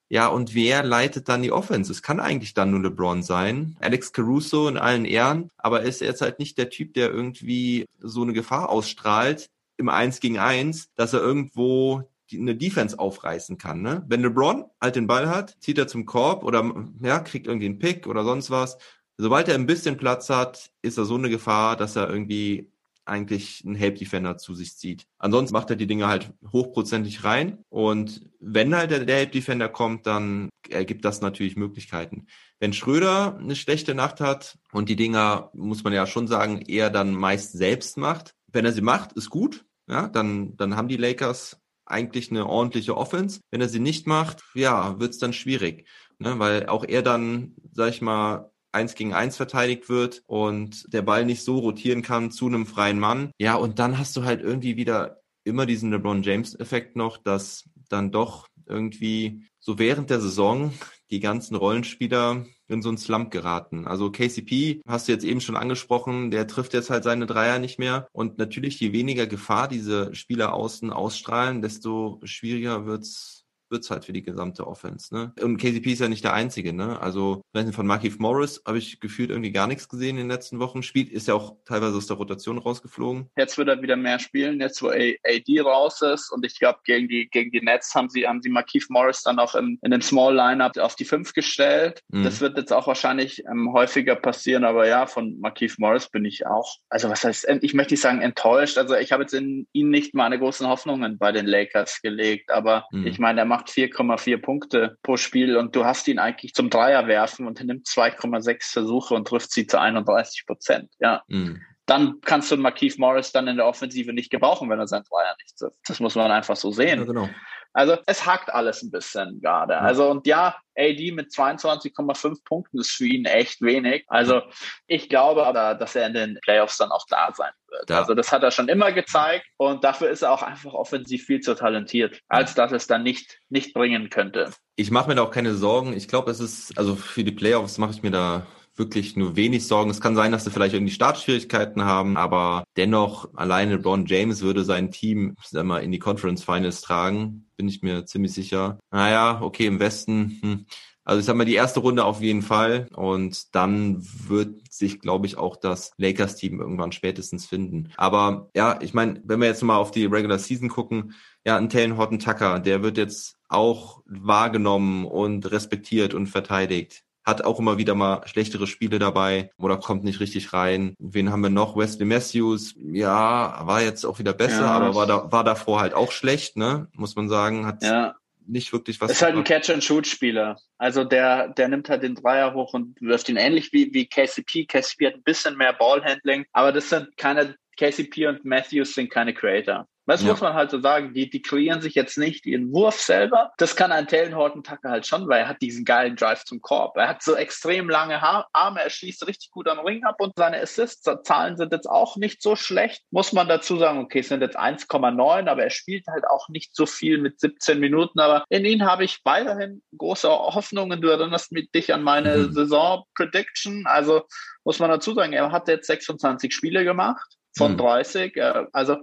[0.08, 1.92] Ja, und wer leitet dann die Offense?
[1.92, 3.76] Es kann eigentlich dann nur LeBron sein.
[3.80, 7.87] Alex Caruso in allen Ehren, aber er ist jetzt halt nicht der Typ, der irgendwie
[7.98, 13.83] so eine Gefahr ausstrahlt im Eins gegen Eins, dass er irgendwo eine Defense aufreißen kann.
[13.83, 14.05] Ne?
[14.09, 17.79] Wenn LeBron halt den Ball hat, zieht er zum Korb oder ja, kriegt irgendwie einen
[17.79, 18.79] Pick oder sonst was.
[19.18, 22.73] Sobald er ein bisschen Platz hat, ist er so eine Gefahr, dass er irgendwie
[23.05, 25.07] eigentlich einen Help Defender zu sich zieht.
[25.18, 29.68] Ansonsten macht er die Dinge halt hochprozentig rein und wenn halt der, der Help Defender
[29.68, 32.27] kommt, dann ergibt das natürlich Möglichkeiten.
[32.61, 36.90] Wenn Schröder eine schlechte Nacht hat und die Dinger, muss man ja schon sagen, eher
[36.90, 40.97] dann meist selbst macht, wenn er sie macht, ist gut, ja, dann, dann haben die
[40.97, 43.40] Lakers eigentlich eine ordentliche Offense.
[43.51, 45.87] Wenn er sie nicht macht, ja, wird's dann schwierig,
[46.18, 46.38] ne?
[46.38, 51.25] weil auch er dann, sag ich mal, eins gegen eins verteidigt wird und der Ball
[51.25, 53.31] nicht so rotieren kann zu einem freien Mann.
[53.38, 57.68] Ja, und dann hast du halt irgendwie wieder immer diesen LeBron James Effekt noch, dass
[57.88, 60.72] dann doch irgendwie so während der Saison
[61.11, 63.87] die ganzen Rollenspieler in so einen Slump geraten.
[63.87, 67.79] Also KCP hast du jetzt eben schon angesprochen, der trifft jetzt halt seine Dreier nicht
[67.79, 68.09] mehr.
[68.12, 73.41] Und natürlich, je weniger Gefahr diese Spieler außen ausstrahlen, desto schwieriger wird's
[73.72, 75.14] wird's halt für die gesamte Offense.
[75.14, 75.32] Ne?
[75.40, 76.72] Und KCP ist ja nicht der Einzige.
[76.72, 77.00] Ne?
[77.00, 80.82] Also von Markif Morris habe ich gefühlt irgendwie gar nichts gesehen in den letzten Wochen.
[80.82, 83.30] Spielt ist ja auch teilweise aus der Rotation rausgeflogen.
[83.37, 86.30] Jetzt wird er wieder mehr spielen, jetzt wo AD raus ist.
[86.30, 89.38] Und ich glaube, gegen die, gegen die Nets haben sie, haben sie Markif Morris dann
[89.38, 92.00] auch in, in den Small Lineup auf die 5 gestellt.
[92.08, 92.24] Mhm.
[92.24, 94.64] Das wird jetzt auch wahrscheinlich ähm, häufiger passieren.
[94.64, 98.20] Aber ja, von Markif Morris bin ich auch, also was heißt, ich möchte nicht sagen
[98.20, 98.78] enttäuscht.
[98.78, 102.50] Also ich habe jetzt in ihn nicht meine großen Hoffnungen bei den Lakers gelegt.
[102.50, 103.06] Aber mhm.
[103.06, 106.70] ich meine, er macht macht 4,4 Punkte pro Spiel und du hast ihn eigentlich zum
[106.70, 110.90] Dreier werfen und er nimmt 2,6 Versuche und trifft sie zu 31 Prozent.
[110.98, 111.22] Ja.
[111.29, 111.61] Mhm.
[111.87, 115.35] Dann kannst du Markeith Morris dann in der Offensive nicht gebrauchen, wenn er seinen Dreier
[115.42, 115.79] nicht trifft.
[115.87, 117.01] Das muss man einfach so sehen.
[117.01, 117.29] Ja, genau.
[117.75, 119.79] Also es hakt alles ein bisschen gerade.
[119.79, 124.05] Also und ja, AD mit 22,5 Punkten ist für ihn echt wenig.
[124.09, 124.42] Also
[124.87, 127.88] ich glaube aber, dass er in den Playoffs dann auch da sein wird.
[127.88, 128.01] Ja.
[128.01, 131.40] Also das hat er schon immer gezeigt und dafür ist er auch einfach offensiv viel
[131.40, 134.53] zu talentiert, als dass es dann nicht, nicht bringen könnte.
[134.77, 135.95] Ich mache mir da auch keine Sorgen.
[135.95, 139.66] Ich glaube, es ist, also für die Playoffs mache ich mir da wirklich nur wenig
[139.66, 139.90] Sorgen.
[139.90, 144.64] Es kann sein, dass sie vielleicht irgendwie Startschwierigkeiten haben, aber dennoch alleine LeBron James würde
[144.64, 148.78] sein Team sag mal, in die Conference Finals tragen, bin ich mir ziemlich sicher.
[148.90, 150.66] Naja, okay, im Westen, hm.
[151.04, 152.87] Also ich sag mal, die erste Runde auf jeden Fall.
[152.94, 157.92] Und dann wird sich, glaube ich, auch das Lakers-Team irgendwann spätestens finden.
[157.96, 161.68] Aber ja, ich meine, wenn wir jetzt mal auf die Regular Season gucken, ja, ein
[161.68, 167.78] Taylor Horton Tucker, der wird jetzt auch wahrgenommen und respektiert und verteidigt hat auch immer
[167.78, 170.94] wieder mal schlechtere Spiele dabei oder kommt nicht richtig rein.
[170.98, 171.76] Wen haben wir noch?
[171.76, 174.70] Wesley Matthews, ja, war jetzt auch wieder besser, ja.
[174.70, 176.88] aber war da war davor halt auch schlecht, ne?
[176.94, 178.14] Muss man sagen, hat ja.
[178.46, 179.12] nicht wirklich was.
[179.12, 180.56] Ist halt ein Catch-and-Shoot-Spieler.
[180.78, 184.66] Also der, der nimmt halt den Dreier hoch und wirft ihn ähnlich wie, wie KCP.
[184.66, 189.35] KCP hat ein bisschen mehr Ballhandling, aber das sind keine, KCP und Matthews sind keine
[189.35, 189.87] Creator.
[190.07, 190.29] Das ja.
[190.29, 191.15] muss man halt so sagen.
[191.15, 193.53] Die, die kreieren sich jetzt nicht ihren Wurf selber.
[193.59, 196.97] Das kann ein Tucker halt schon, weil er hat diesen geilen Drive zum Korb.
[196.97, 200.61] Er hat so extrem lange Arme, er schließt richtig gut am Ring ab und seine
[200.61, 203.03] Assists-Zahlen sind jetzt auch nicht so schlecht.
[203.11, 206.75] Muss man dazu sagen, okay, es sind jetzt 1,9, aber er spielt halt auch nicht
[206.75, 208.19] so viel mit 17 Minuten.
[208.21, 211.01] Aber in ihn habe ich weiterhin große Hoffnungen.
[211.01, 212.53] Du erinnerst mich dich an meine mhm.
[212.53, 213.87] Saison-Prediction.
[213.87, 214.23] Also
[214.65, 218.35] muss man dazu sagen, er hat jetzt 26 Spiele gemacht von 30.
[218.37, 218.69] Mhm.
[218.73, 218.97] Also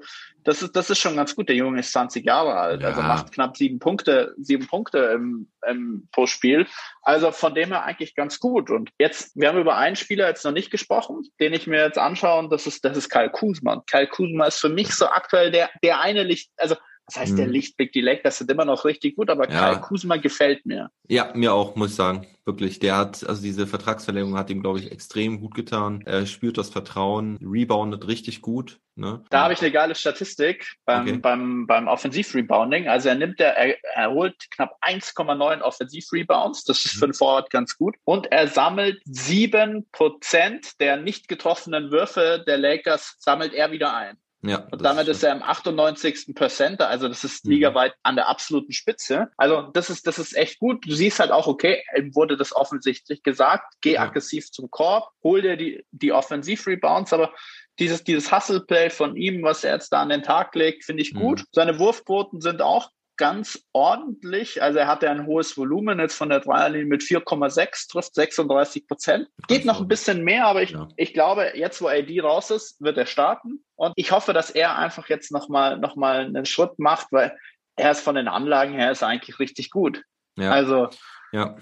[0.43, 1.49] das ist, das ist schon ganz gut.
[1.49, 3.07] Der Junge ist 20 Jahre alt, also ja.
[3.07, 6.65] also macht knapp sieben Punkte, sieben Punkte im, im, pro Spiel.
[7.01, 8.69] Also von dem her eigentlich ganz gut.
[8.69, 11.97] Und jetzt, wir haben über einen Spieler jetzt noch nicht gesprochen, den ich mir jetzt
[11.97, 13.83] anschaue, und das ist, das ist Kyle Kuzma.
[13.89, 16.75] Kyle Kuzma ist für mich so aktuell der, der eine Licht, also
[17.09, 17.37] Das heißt, mhm.
[17.37, 19.73] der Lichtblick, die Lakers sind immer noch richtig gut, aber ja.
[19.73, 20.91] Kai Kusma gefällt mir.
[21.07, 22.27] Ja, mir auch, muss ich sagen.
[22.45, 22.77] Wirklich.
[22.79, 26.03] Der hat, also diese Vertragsverlängerung hat ihm, glaube ich, extrem gut getan.
[26.05, 28.79] Er spürt das Vertrauen, reboundet richtig gut.
[28.95, 29.23] Ne?
[29.29, 31.17] Da habe ich eine geile Statistik beim, okay.
[31.17, 32.87] beim, beim Offensiv-Rebounding.
[32.87, 36.63] Also er nimmt der, er, er holt knapp 1,9 Offensiv-Rebounds.
[36.65, 37.95] Das ist für einen Forward ganz gut.
[38.03, 44.17] Und er sammelt sieben Prozent der nicht getroffenen Würfe der Lakers sammelt er wieder ein.
[44.41, 46.33] Ja, und damit ist, ist er im 98.
[46.33, 47.51] Percent, also das ist mhm.
[47.51, 49.29] ligaweit an der absoluten Spitze.
[49.35, 50.85] Also das ist, das ist echt gut.
[50.85, 54.01] Du siehst halt auch, okay, ihm wurde das offensichtlich gesagt, geh ja.
[54.01, 57.33] aggressiv zum Korb, hol dir die, die Offensiv-Rebounds, aber
[57.79, 61.13] dieses, dieses Hustle-Play von ihm, was er jetzt da an den Tag legt, finde ich
[61.13, 61.39] gut.
[61.39, 61.45] Mhm.
[61.51, 64.63] Seine Wurfquoten sind auch ganz ordentlich.
[64.63, 69.27] Also er hatte ein hohes Volumen jetzt von der Dreierlinie mit 4,6, trifft 36 Prozent.
[69.47, 70.87] Geht noch ein bisschen mehr, aber ich, ja.
[70.95, 73.63] ich glaube, jetzt wo AD raus ist, wird er starten.
[73.75, 77.37] Und ich hoffe, dass er einfach jetzt nochmal noch mal einen Schritt macht, weil
[77.75, 80.01] er ist von den Anlagen her ist eigentlich richtig gut.
[80.37, 80.51] Ja.
[80.51, 80.87] Also
[81.33, 81.57] ja.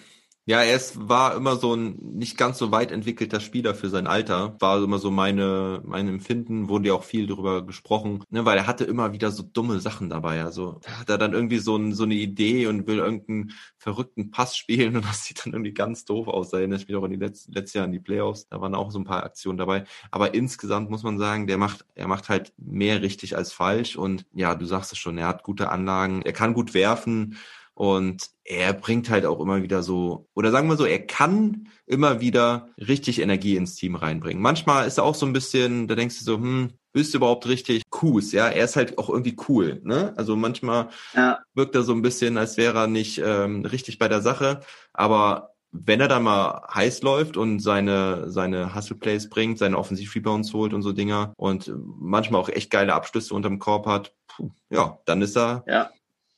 [0.50, 4.08] Ja, er ist, war immer so ein nicht ganz so weit entwickelter Spieler für sein
[4.08, 4.56] Alter.
[4.62, 8.66] War immer so meine, mein Empfinden, wurde ja auch viel darüber gesprochen, ne, weil er
[8.66, 10.46] hatte immer wieder so dumme Sachen dabei.
[10.46, 14.56] Also hat er dann irgendwie so, ein, so eine Idee und will irgendeinen verrückten Pass
[14.56, 16.50] spielen und das sieht dann irgendwie ganz doof aus.
[16.50, 18.48] Da erinnere ich mich auch an die letzten, letztes Jahr die Playoffs.
[18.48, 19.84] Da waren auch so ein paar Aktionen dabei.
[20.12, 24.26] Aber insgesamt muss man sagen, der macht, er macht halt mehr richtig als falsch und
[24.34, 27.36] ja, du sagst es schon, er hat gute Anlagen, er kann gut werfen
[27.78, 32.22] und er bringt halt auch immer wieder so, oder sagen wir so, er kann immer
[32.22, 34.42] wieder richtig Energie ins Team reinbringen.
[34.42, 37.48] Manchmal ist er auch so ein bisschen, da denkst du so, hm, bist du überhaupt
[37.48, 38.24] richtig cool?
[38.32, 39.80] Ja, er ist halt auch irgendwie cool.
[39.84, 40.12] Ne?
[40.18, 41.38] Also manchmal ja.
[41.54, 44.62] wirkt er so ein bisschen, als wäre er nicht ähm, richtig bei der Sache.
[44.94, 50.52] Aber wenn er da mal heiß läuft und seine, seine Hustle Plays bringt, seine Offensiv-Rebounds
[50.54, 54.98] holt und so Dinger und manchmal auch echt geile Abschlüsse unterm Korb hat, puh, ja,
[55.06, 55.92] dann ist er ja.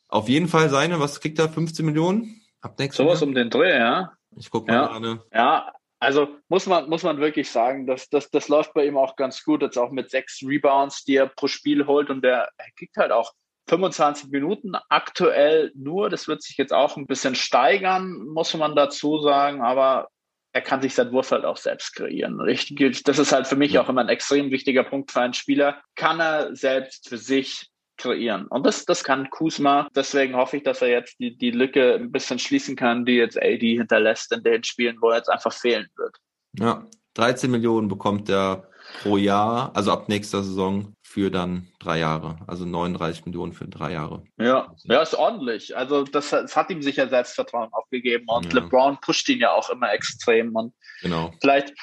[0.10, 1.50] Auf jeden Fall seine, was kriegt er?
[1.50, 2.42] 15 Millionen?
[2.62, 4.12] Ab nächstes Sowas um den Dreh, ja.
[4.36, 4.88] Ich guck mal ja.
[4.88, 5.24] gerade.
[5.34, 9.16] Ja, also muss man, muss man wirklich sagen, dass das, das läuft bei ihm auch
[9.16, 9.62] ganz gut.
[9.62, 13.12] Jetzt auch mit sechs Rebounds, die er pro Spiel holt und der, er kriegt halt
[13.12, 13.34] auch
[13.70, 16.10] 25 Minuten aktuell nur.
[16.10, 20.08] Das wird sich jetzt auch ein bisschen steigern, muss man dazu sagen, aber
[20.52, 22.42] er kann sich sein Wurf halt auch selbst kreieren.
[22.42, 25.82] Richtig, das ist halt für mich auch immer ein extrem wichtiger Punkt für einen Spieler.
[25.96, 27.70] Kann er selbst für sich
[28.00, 28.48] kreieren.
[28.48, 29.88] Und das, das kann Kuzma.
[29.96, 33.38] Deswegen hoffe ich, dass er jetzt die, die Lücke ein bisschen schließen kann, die jetzt
[33.38, 36.18] AD hinterlässt in den Spielen, wo er jetzt einfach fehlen wird.
[36.58, 38.70] Ja, 13 Millionen bekommt er
[39.04, 43.94] pro Jahr, also ab nächster Saison für dann drei Jahre, also 39 Millionen für drei
[43.94, 44.24] Jahre.
[44.38, 45.76] Ja, ja, ist ordentlich.
[45.76, 48.60] Also das, das hat ihm sicher Selbstvertrauen aufgegeben und ja.
[48.60, 51.32] LeBron pusht ihn ja auch immer extrem und genau.
[51.42, 51.74] vielleicht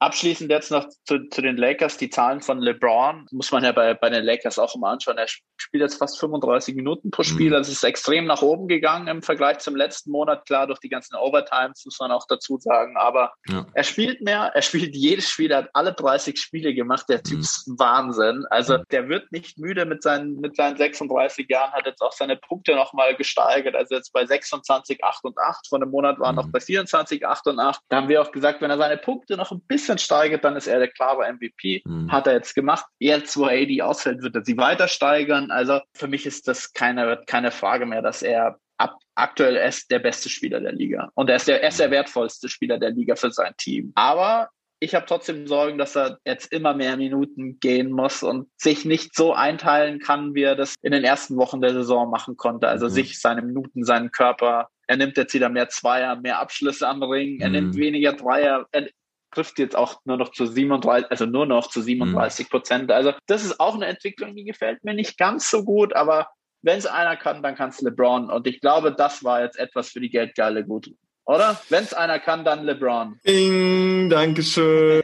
[0.00, 3.94] Abschließend jetzt noch zu, zu den Lakers, die Zahlen von LeBron, muss man ja bei,
[3.94, 5.16] bei den Lakers auch immer anschauen.
[5.16, 7.56] Er spielt jetzt fast 35 Minuten pro Spiel, mhm.
[7.56, 11.14] also ist extrem nach oben gegangen im Vergleich zum letzten Monat, klar, durch die ganzen
[11.14, 13.66] Overtimes, muss man auch dazu sagen, aber ja.
[13.72, 17.36] er spielt mehr, er spielt jedes Spiel, er hat alle 30 Spiele gemacht, der Typ
[17.36, 17.42] mhm.
[17.42, 18.44] ist Wahnsinn.
[18.50, 18.82] Also mhm.
[18.90, 22.74] der wird nicht müde mit seinen, mit seinen 36 Jahren, hat jetzt auch seine Punkte
[22.74, 26.48] nochmal gesteigert, also jetzt bei 26, 8 und 8, vor einem Monat war er noch
[26.48, 27.80] bei 24, 8 und 8.
[27.88, 30.56] Da haben wir auch gesagt, wenn er seine Punkte noch ein bisschen bisschen steigert, dann
[30.56, 31.82] ist er der klare MVP.
[31.84, 32.10] Mhm.
[32.10, 32.86] Hat er jetzt gemacht.
[32.98, 35.50] Jetzt, wo AD ausfällt, wird er sie weiter steigern.
[35.50, 39.98] Also für mich ist das keine, keine Frage mehr, dass er ab, aktuell ist der
[39.98, 41.10] beste Spieler der Liga.
[41.14, 43.92] Und er ist der, er ist der wertvollste Spieler der Liga für sein Team.
[43.94, 48.84] Aber ich habe trotzdem Sorgen, dass er jetzt immer mehr Minuten gehen muss und sich
[48.84, 52.68] nicht so einteilen kann, wie er das in den ersten Wochen der Saison machen konnte.
[52.68, 52.90] Also mhm.
[52.90, 54.68] sich seine Minuten, seinen Körper.
[54.86, 57.40] Er nimmt jetzt wieder mehr Zweier, mehr Abschlüsse am Ring.
[57.40, 57.54] Er mhm.
[57.54, 58.66] nimmt weniger Dreier.
[58.72, 58.88] Er,
[59.34, 62.92] trifft jetzt auch nur noch zu 37, also nur noch zu 37 Prozent.
[62.92, 66.28] Also das ist auch eine Entwicklung, die gefällt mir nicht ganz so gut, aber
[66.62, 68.30] wenn es einer kann, dann kann es LeBron.
[68.30, 70.90] Und ich glaube, das war jetzt etwas für die Geldgeile gut.
[71.26, 71.58] Oder?
[71.70, 73.18] Wenn es einer kann, dann LeBron.
[73.26, 75.02] Ding, Dankeschön.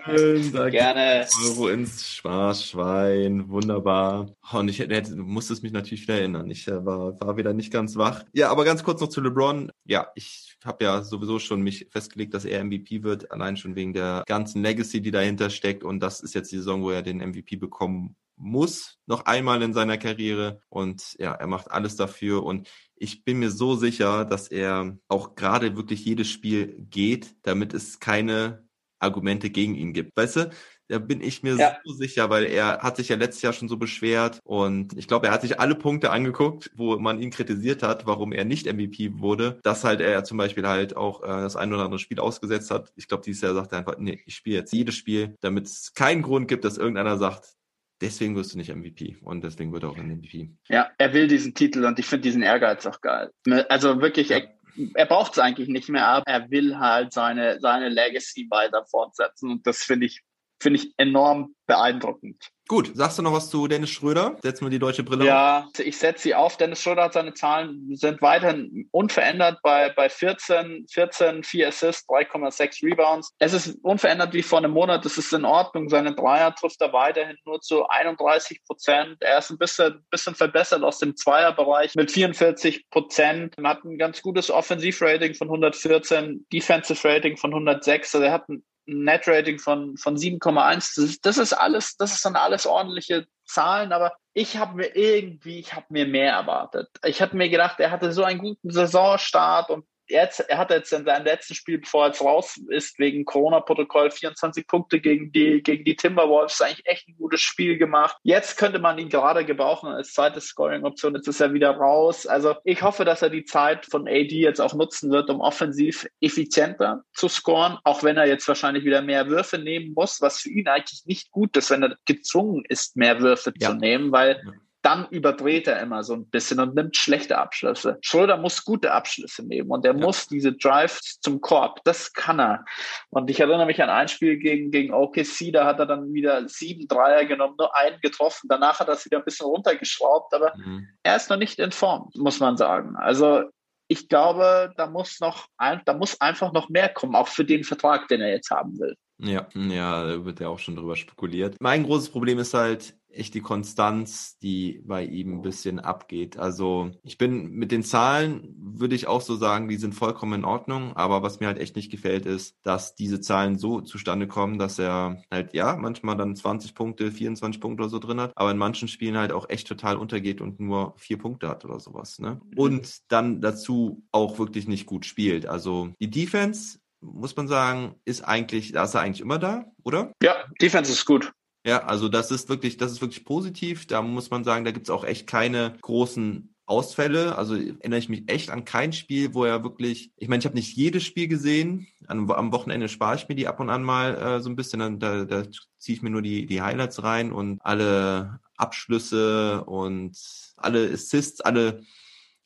[0.53, 0.71] Danke.
[0.71, 1.27] Gerne.
[1.47, 3.49] Euro ins Spaßschwein.
[3.49, 4.27] Wunderbar.
[4.53, 6.51] Und ich hätte, du musstest mich natürlich wieder erinnern.
[6.51, 8.25] Ich äh, war, war wieder nicht ganz wach.
[8.33, 9.73] Ja, aber ganz kurz noch zu LeBron.
[9.85, 13.95] Ja, ich habe ja sowieso schon mich festgelegt, dass er MVP wird, allein schon wegen
[13.95, 15.85] der ganzen Legacy, die dahinter steckt.
[15.85, 19.73] Und das ist jetzt die Saison, wo er den MVP bekommen muss, noch einmal in
[19.73, 20.61] seiner Karriere.
[20.69, 22.43] Und ja, er macht alles dafür.
[22.43, 27.75] Und ich bin mir so sicher, dass er auch gerade wirklich jedes Spiel geht, damit
[27.75, 28.67] es keine
[28.99, 30.17] Argumente gegen ihn gibt.
[30.17, 30.51] Weißt du,
[30.91, 31.77] da bin ich mir ja.
[31.85, 35.29] so sicher, weil er hat sich ja letztes Jahr schon so beschwert und ich glaube,
[35.29, 39.21] er hat sich alle Punkte angeguckt, wo man ihn kritisiert hat, warum er nicht MVP
[39.21, 42.73] wurde, dass halt er zum Beispiel halt auch äh, das ein oder andere Spiel ausgesetzt
[42.73, 42.93] hat.
[42.97, 45.95] Ich glaube, dieses Jahr sagt er einfach, nee, ich spiele jetzt jedes Spiel, damit es
[45.95, 47.55] keinen Grund gibt, dass irgendeiner sagt,
[48.01, 50.51] deswegen wirst du nicht MVP und deswegen wird er auch ein MVP.
[50.69, 53.31] Ja, er will diesen Titel und ich finde diesen Ehrgeiz auch geil.
[53.69, 54.55] Also wirklich, er,
[54.95, 59.51] er braucht es eigentlich nicht mehr, aber er will halt seine, seine Legacy weiter fortsetzen
[59.51, 60.23] und das finde ich,
[60.61, 62.51] finde ich enorm beeindruckend.
[62.71, 64.39] Gut, sagst du noch was zu Dennis Schröder?
[64.45, 65.77] Setzen wir die deutsche Brille ja, auf.
[65.77, 66.57] Ja, ich setze sie auf.
[66.57, 72.85] Dennis Schröder hat seine Zahlen, sind weiterhin unverändert bei, bei 14, 14, 4 Assists, 3,6
[72.85, 73.35] Rebounds.
[73.41, 75.05] Es ist unverändert wie vor einem Monat.
[75.05, 75.89] Das ist in Ordnung.
[75.89, 79.17] Seine Dreier trifft er weiterhin nur zu 31 Prozent.
[79.19, 83.59] Er ist ein bisschen, bisschen verbessert aus dem Zweierbereich mit 44 Prozent.
[83.59, 88.15] Er hat ein ganz gutes Offensivrating von 114, Defensive Rating von 106.
[88.15, 91.01] Also er hat ein Net-Rating von, von 7,1.
[91.01, 95.59] Das, das ist alles, das ist dann alles ordentliche Zahlen, aber ich habe mir irgendwie,
[95.59, 96.89] ich habe mir mehr erwartet.
[97.05, 100.93] Ich habe mir gedacht, er hatte so einen guten Saisonstart und jetzt, er hat jetzt
[100.93, 105.63] in seinem letzten Spiel, bevor er jetzt raus ist, wegen Corona-Protokoll 24 Punkte gegen die,
[105.63, 108.17] gegen die Timberwolves, eigentlich echt ein gutes Spiel gemacht.
[108.23, 111.15] Jetzt könnte man ihn gerade gebrauchen als zweite Scoring-Option.
[111.15, 112.27] Jetzt ist er wieder raus.
[112.27, 116.07] Also ich hoffe, dass er die Zeit von AD jetzt auch nutzen wird, um offensiv
[116.21, 120.51] effizienter zu scoren, auch wenn er jetzt wahrscheinlich wieder mehr Würfe nehmen muss, was für
[120.51, 123.71] ihn eigentlich nicht gut ist, wenn er gezwungen ist, mehr Würfe ja.
[123.71, 124.43] zu nehmen, weil
[124.83, 127.99] dann überdreht er immer so ein bisschen und nimmt schlechte Abschlüsse.
[128.01, 129.99] Schröder muss gute Abschlüsse nehmen und er ja.
[129.99, 131.81] muss diese Drives zum Korb.
[131.85, 132.65] Das kann er.
[133.11, 136.49] Und ich erinnere mich an ein Spiel gegen, gegen OKC, da hat er dann wieder
[136.49, 138.49] sieben Dreier genommen, nur einen getroffen.
[138.49, 140.89] Danach hat er es wieder ein bisschen runtergeschraubt, aber mhm.
[141.03, 142.97] er ist noch nicht in Form, muss man sagen.
[142.97, 143.45] Also
[143.89, 148.09] ich glaube, da muss noch, da muss einfach noch mehr kommen, auch für den Vertrag,
[148.09, 148.97] den er jetzt haben will.
[149.23, 151.57] Ja, ja, da wird ja auch schon drüber spekuliert.
[151.61, 156.39] Mein großes Problem ist halt, echt die Konstanz, die bei ihm ein bisschen abgeht.
[156.39, 160.45] Also ich bin mit den Zahlen, würde ich auch so sagen, die sind vollkommen in
[160.45, 160.97] Ordnung.
[160.97, 164.79] Aber was mir halt echt nicht gefällt, ist, dass diese Zahlen so zustande kommen, dass
[164.79, 168.59] er halt, ja, manchmal dann 20 Punkte, 24 Punkte oder so drin hat, aber in
[168.59, 172.19] manchen Spielen halt auch echt total untergeht und nur vier Punkte hat oder sowas.
[172.19, 172.41] Ne?
[172.51, 172.59] Mhm.
[172.59, 175.47] Und dann dazu auch wirklich nicht gut spielt.
[175.47, 180.13] Also die Defense muss man sagen, ist eigentlich, da ist er eigentlich immer da, oder?
[180.23, 181.33] Ja, Defense ist gut.
[181.65, 183.87] Ja, also das ist wirklich, das ist wirklich positiv.
[183.87, 187.37] Da muss man sagen, da gibt's auch echt keine großen Ausfälle.
[187.37, 190.55] Also erinnere ich mich echt an kein Spiel, wo er wirklich, ich meine, ich habe
[190.55, 191.87] nicht jedes Spiel gesehen.
[192.07, 194.81] Am, am Wochenende spare ich mir die ab und an mal äh, so ein bisschen.
[194.81, 195.43] Dann, da, da
[195.79, 200.17] ziehe ich mir nur die, die Highlights rein und alle Abschlüsse und
[200.57, 201.83] alle Assists, alle,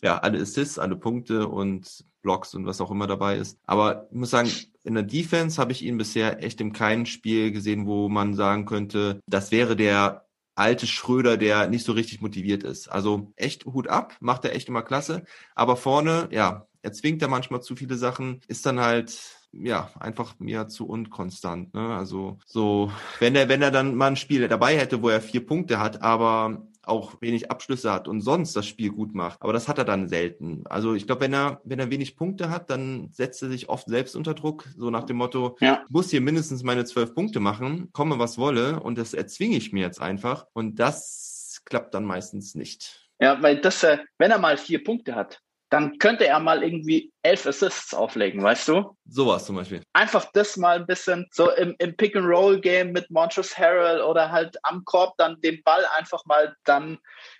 [0.02, 3.60] ja, alle Assists, alle Punkte und Blocks und was auch immer dabei ist.
[3.66, 4.50] Aber ich muss sagen,
[4.82, 8.64] in der Defense habe ich ihn bisher echt in keinem Spiel gesehen, wo man sagen
[8.64, 12.88] könnte, das wäre der alte Schröder, der nicht so richtig motiviert ist.
[12.88, 15.24] Also echt Hut ab, macht er echt immer klasse.
[15.54, 20.38] Aber vorne, ja, er zwingt da manchmal zu viele Sachen, ist dann halt ja, einfach
[20.38, 21.74] mir zu unkonstant.
[21.74, 21.94] Ne?
[21.94, 25.46] Also so, wenn er, wenn er dann mal ein Spiel dabei hätte, wo er vier
[25.46, 29.40] Punkte hat, aber auch wenig Abschlüsse hat und sonst das Spiel gut macht.
[29.42, 30.64] Aber das hat er dann selten.
[30.66, 33.88] Also ich glaube, wenn er, wenn er wenig Punkte hat, dann setzt er sich oft
[33.88, 35.84] selbst unter Druck, so nach dem Motto, ja.
[35.88, 39.82] muss hier mindestens meine zwölf Punkte machen, komme was wolle und das erzwinge ich mir
[39.82, 40.46] jetzt einfach.
[40.52, 43.08] Und das klappt dann meistens nicht.
[43.20, 45.40] Ja, weil das, äh, wenn er mal vier Punkte hat,
[45.74, 48.96] dann könnte er mal irgendwie elf Assists auflegen, weißt du?
[49.06, 49.82] Sowas zum Beispiel.
[49.92, 54.84] Einfach das mal ein bisschen so im, im Pick-and-Roll-Game mit Montrezl Harrell oder halt am
[54.84, 56.98] Korb dann den Ball einfach mal dann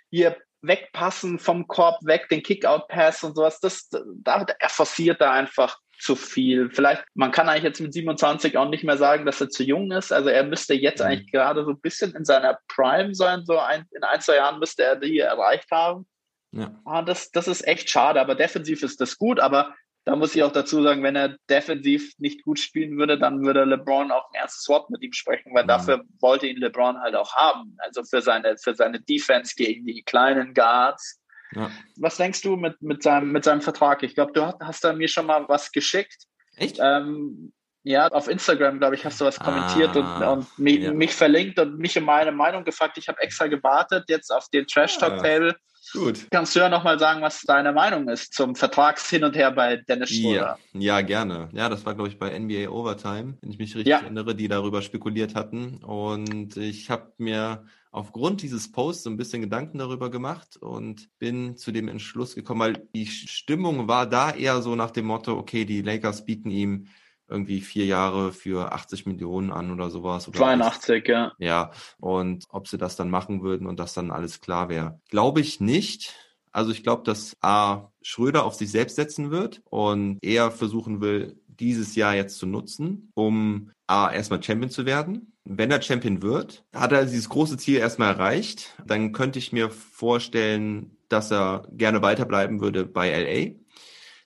[0.09, 3.61] hier wegpassen vom Korb weg, den Kick-Out-Pass und sowas.
[3.61, 6.69] Das, da, er forciert da einfach zu viel.
[6.71, 9.91] Vielleicht, man kann eigentlich jetzt mit 27 auch nicht mehr sagen, dass er zu jung
[9.91, 10.11] ist.
[10.11, 11.05] Also er müsste jetzt mhm.
[11.05, 13.45] eigentlich gerade so ein bisschen in seiner Prime sein.
[13.45, 16.05] So ein, in ein, zwei Jahren müsste er die erreicht haben.
[16.55, 16.79] Ja.
[16.85, 20.43] Ah, das, das ist echt schade, aber defensiv ist das gut, aber da muss ich
[20.43, 24.39] auch dazu sagen, wenn er defensiv nicht gut spielen würde, dann würde LeBron auch ein
[24.39, 25.67] erstes Wort mit ihm sprechen, weil mhm.
[25.67, 27.75] dafür wollte ihn LeBron halt auch haben.
[27.79, 31.19] Also für seine, für seine Defense gegen die kleinen Guards.
[31.53, 31.71] Ja.
[31.97, 34.03] Was denkst du mit, mit, seinem, mit seinem Vertrag?
[34.03, 36.25] Ich glaube, du hast, hast da mir schon mal was geschickt.
[36.55, 36.77] Echt?
[36.79, 37.51] Ähm,
[37.83, 40.91] ja, auf Instagram, glaube ich, hast du was kommentiert ah, und, und mich, ja.
[40.91, 42.97] mich, verlinkt und mich um meine Meinung gefragt.
[42.97, 45.49] Ich habe extra gewartet jetzt auf den Trash Talk Table.
[45.49, 45.55] Ja.
[45.95, 46.27] Gut.
[46.31, 50.09] Kannst du ja nochmal sagen, was deine Meinung ist zum Vertragshin und Her bei Dennis
[50.09, 50.59] Schröder?
[50.73, 51.49] Ja, ja, gerne.
[51.53, 53.99] Ja, das war, glaube ich, bei NBA Overtime, wenn ich mich richtig ja.
[53.99, 55.83] erinnere, die darüber spekuliert hatten.
[55.83, 61.55] Und ich habe mir aufgrund dieses Posts so ein bisschen Gedanken darüber gemacht und bin
[61.55, 65.63] zu dem Entschluss gekommen, weil die Stimmung war da eher so nach dem Motto, okay,
[65.63, 66.87] die Lakers bieten ihm
[67.27, 70.27] irgendwie vier Jahre für 80 Millionen an oder sowas.
[70.27, 71.31] Oder 82, ja.
[71.37, 74.99] Ja, und ob sie das dann machen würden und das dann alles klar wäre.
[75.09, 76.13] Glaube ich nicht.
[76.51, 77.89] Also ich glaube, dass A.
[78.01, 83.11] Schröder auf sich selbst setzen wird und er versuchen will, dieses Jahr jetzt zu nutzen,
[83.13, 84.11] um A.
[84.11, 88.73] erstmal Champion zu werden wenn er Champion wird, hat er dieses große Ziel erstmal erreicht.
[88.85, 93.55] Dann könnte ich mir vorstellen, dass er gerne weiterbleiben würde bei LA.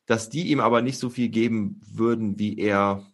[0.10, 3.06] Dass die ihm aber nicht so viel geben würden, wie er